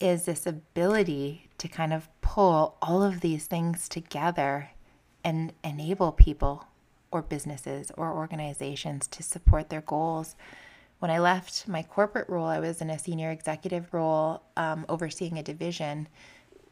is 0.00 0.24
this 0.24 0.46
ability 0.46 1.48
to 1.58 1.68
kind 1.68 1.92
of 1.92 2.08
pull 2.20 2.76
all 2.82 3.02
of 3.02 3.20
these 3.20 3.46
things 3.46 3.88
together 3.88 4.70
and 5.22 5.52
enable 5.62 6.12
people 6.12 6.66
or 7.10 7.22
businesses 7.22 7.90
or 7.96 8.12
organizations 8.12 9.06
to 9.06 9.22
support 9.22 9.70
their 9.70 9.80
goals. 9.80 10.34
When 10.98 11.10
I 11.10 11.18
left 11.18 11.68
my 11.68 11.82
corporate 11.82 12.28
role, 12.28 12.46
I 12.46 12.60
was 12.60 12.80
in 12.80 12.90
a 12.90 12.98
senior 12.98 13.30
executive 13.30 13.92
role 13.94 14.42
um, 14.56 14.84
overseeing 14.88 15.38
a 15.38 15.42
division 15.42 16.08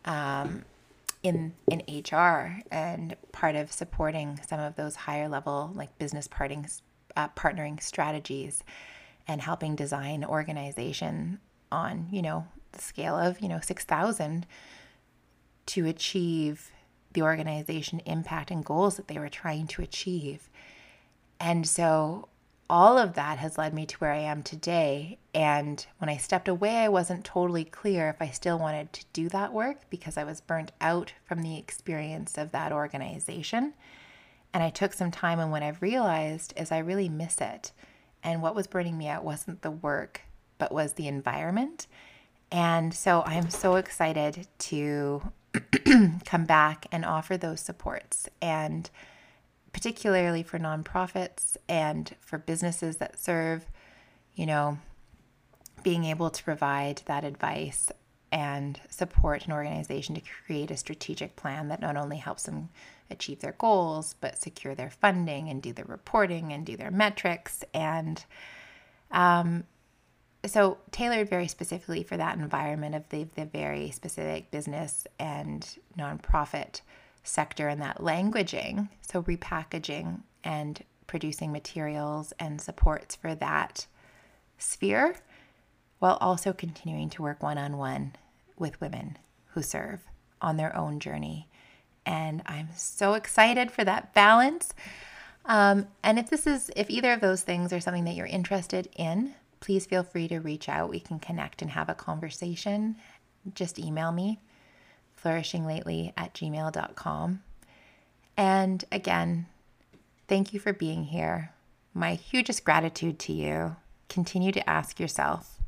um, 0.04 0.64
in 1.22 1.54
in 1.68 1.82
HR 1.88 2.60
and 2.70 3.16
part 3.30 3.54
of 3.54 3.70
supporting 3.70 4.40
some 4.46 4.58
of 4.58 4.74
those 4.74 4.96
higher 4.96 5.28
level 5.28 5.70
like 5.74 5.96
business 5.98 6.26
parting, 6.26 6.66
uh, 7.16 7.28
partnering 7.28 7.80
strategies 7.80 8.64
and 9.26 9.40
helping 9.40 9.76
design 9.76 10.24
organization 10.24 11.38
on 11.70 12.06
you 12.10 12.22
know 12.22 12.46
the 12.72 12.80
scale 12.80 13.16
of 13.16 13.40
you 13.40 13.48
know 13.48 13.60
6000 13.60 14.46
to 15.66 15.86
achieve 15.86 16.70
the 17.12 17.22
organization 17.22 18.00
impact 18.06 18.50
and 18.50 18.64
goals 18.64 18.96
that 18.96 19.08
they 19.08 19.18
were 19.18 19.28
trying 19.28 19.66
to 19.68 19.82
achieve. 19.82 20.48
And 21.38 21.66
so 21.66 22.28
all 22.70 22.96
of 22.96 23.14
that 23.14 23.38
has 23.38 23.58
led 23.58 23.74
me 23.74 23.84
to 23.84 23.96
where 23.98 24.12
I 24.12 24.20
am 24.20 24.42
today. 24.42 25.18
And 25.34 25.84
when 25.98 26.08
I 26.08 26.16
stepped 26.16 26.48
away, 26.48 26.76
I 26.78 26.88
wasn't 26.88 27.24
totally 27.24 27.64
clear 27.64 28.08
if 28.08 28.22
I 28.22 28.30
still 28.30 28.58
wanted 28.58 28.92
to 28.94 29.04
do 29.12 29.28
that 29.28 29.52
work 29.52 29.90
because 29.90 30.16
I 30.16 30.24
was 30.24 30.40
burnt 30.40 30.72
out 30.80 31.12
from 31.24 31.42
the 31.42 31.58
experience 31.58 32.38
of 32.38 32.52
that 32.52 32.72
organization. 32.72 33.74
And 34.54 34.62
I 34.62 34.70
took 34.70 34.92
some 34.92 35.10
time, 35.10 35.38
and 35.38 35.50
what 35.50 35.62
I've 35.62 35.82
realized 35.82 36.54
is 36.56 36.72
I 36.72 36.78
really 36.78 37.08
miss 37.08 37.40
it. 37.40 37.72
And 38.22 38.42
what 38.42 38.54
was 38.54 38.66
burning 38.66 38.96
me 38.96 39.08
out 39.08 39.24
wasn't 39.24 39.62
the 39.62 39.70
work, 39.70 40.22
but 40.58 40.72
was 40.72 40.92
the 40.92 41.08
environment. 41.08 41.86
And 42.50 42.92
so 42.92 43.22
I'm 43.26 43.50
so 43.50 43.76
excited 43.76 44.46
to 44.58 45.22
come 46.24 46.44
back 46.44 46.86
and 46.92 47.04
offer 47.04 47.36
those 47.36 47.60
supports. 47.60 48.28
And 48.40 48.88
particularly 49.72 50.42
for 50.42 50.58
nonprofits 50.58 51.56
and 51.68 52.14
for 52.20 52.38
businesses 52.38 52.98
that 52.98 53.18
serve, 53.18 53.66
you 54.34 54.46
know, 54.46 54.78
being 55.82 56.04
able 56.04 56.30
to 56.30 56.44
provide 56.44 57.02
that 57.06 57.24
advice 57.24 57.90
and 58.30 58.80
support 58.88 59.46
an 59.46 59.52
organization 59.52 60.14
to 60.14 60.20
create 60.20 60.70
a 60.70 60.76
strategic 60.76 61.36
plan 61.36 61.68
that 61.68 61.80
not 61.80 61.96
only 61.96 62.16
helps 62.16 62.44
them 62.44 62.68
achieve 63.12 63.40
their 63.40 63.56
goals, 63.58 64.16
but 64.20 64.40
secure 64.40 64.74
their 64.74 64.90
funding 64.90 65.48
and 65.48 65.62
do 65.62 65.72
their 65.72 65.84
reporting 65.84 66.52
and 66.52 66.66
do 66.66 66.76
their 66.76 66.90
metrics. 66.90 67.62
And 67.72 68.24
um, 69.10 69.64
so 70.44 70.78
tailored 70.90 71.28
very 71.28 71.48
specifically 71.48 72.02
for 72.02 72.16
that 72.16 72.36
environment 72.36 72.94
of 72.94 73.08
the, 73.10 73.24
the 73.36 73.44
very 73.44 73.90
specific 73.90 74.50
business 74.50 75.06
and 75.18 75.78
nonprofit 75.96 76.80
sector 77.22 77.68
and 77.68 77.80
that 77.80 77.98
languaging. 77.98 78.88
So 79.02 79.22
repackaging 79.22 80.22
and 80.42 80.82
producing 81.06 81.52
materials 81.52 82.32
and 82.38 82.60
supports 82.60 83.14
for 83.14 83.34
that 83.36 83.86
sphere 84.58 85.16
while 85.98 86.18
also 86.20 86.52
continuing 86.52 87.10
to 87.10 87.22
work 87.22 87.42
one-on-one 87.42 88.16
with 88.58 88.80
women 88.80 89.18
who 89.48 89.62
serve 89.62 90.00
on 90.40 90.56
their 90.56 90.74
own 90.76 90.98
journey 90.98 91.48
and 92.06 92.42
i'm 92.46 92.68
so 92.74 93.14
excited 93.14 93.70
for 93.70 93.84
that 93.84 94.12
balance 94.14 94.74
um, 95.44 95.88
and 96.04 96.18
if 96.18 96.30
this 96.30 96.46
is 96.46 96.70
if 96.76 96.88
either 96.88 97.12
of 97.12 97.20
those 97.20 97.42
things 97.42 97.72
are 97.72 97.80
something 97.80 98.04
that 98.04 98.14
you're 98.14 98.26
interested 98.26 98.88
in 98.96 99.34
please 99.62 99.86
feel 99.86 100.02
free 100.02 100.28
to 100.28 100.40
reach 100.40 100.68
out. 100.68 100.90
We 100.90 101.00
can 101.00 101.18
connect 101.18 101.62
and 101.62 101.70
have 101.70 101.88
a 101.88 101.94
conversation. 101.94 102.96
Just 103.54 103.78
email 103.78 104.12
me, 104.12 104.40
flourishinglately 105.22 106.12
at 106.16 106.34
gmail.com. 106.34 107.42
And 108.36 108.84
again, 108.90 109.46
thank 110.28 110.52
you 110.52 110.60
for 110.60 110.72
being 110.72 111.04
here. 111.04 111.52
My 111.94 112.14
hugest 112.14 112.64
gratitude 112.64 113.18
to 113.20 113.32
you. 113.32 113.76
Continue 114.08 114.52
to 114.52 114.68
ask 114.68 115.00
yourself, 115.00 115.58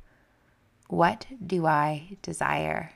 what 0.88 1.26
do 1.44 1.66
I 1.66 2.18
desire? 2.20 2.92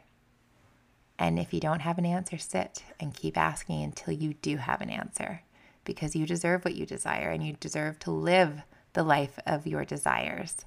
And 1.18 1.38
if 1.38 1.52
you 1.52 1.60
don't 1.60 1.80
have 1.80 1.98
an 1.98 2.06
answer, 2.06 2.38
sit 2.38 2.84
and 3.00 3.14
keep 3.14 3.36
asking 3.36 3.82
until 3.82 4.14
you 4.14 4.34
do 4.34 4.58
have 4.58 4.80
an 4.80 4.90
answer 4.90 5.42
because 5.84 6.14
you 6.14 6.26
deserve 6.26 6.64
what 6.64 6.74
you 6.74 6.86
desire 6.86 7.30
and 7.30 7.44
you 7.44 7.54
deserve 7.58 7.98
to 8.00 8.10
live 8.10 8.62
the 8.92 9.02
life 9.02 9.38
of 9.46 9.66
your 9.66 9.84
desires. 9.84 10.64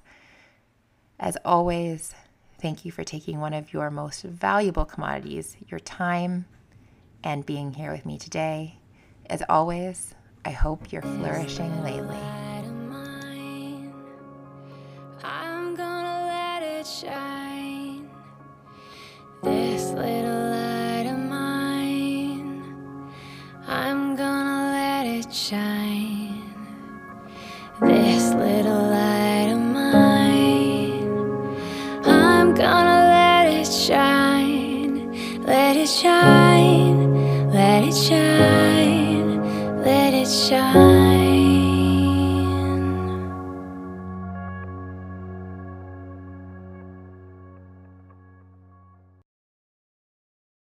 As 1.18 1.38
always, 1.44 2.14
thank 2.60 2.84
you 2.84 2.92
for 2.92 3.04
taking 3.04 3.40
one 3.40 3.54
of 3.54 3.72
your 3.72 3.90
most 3.90 4.22
valuable 4.24 4.84
commodities, 4.84 5.56
your 5.68 5.80
time, 5.80 6.46
and 7.24 7.46
being 7.46 7.72
here 7.74 7.92
with 7.92 8.04
me 8.04 8.18
today. 8.18 8.78
As 9.26 9.42
always, 9.48 10.14
I 10.44 10.50
hope 10.50 10.92
you're 10.92 11.02
flourishing 11.02 11.82
lately. 11.82 12.41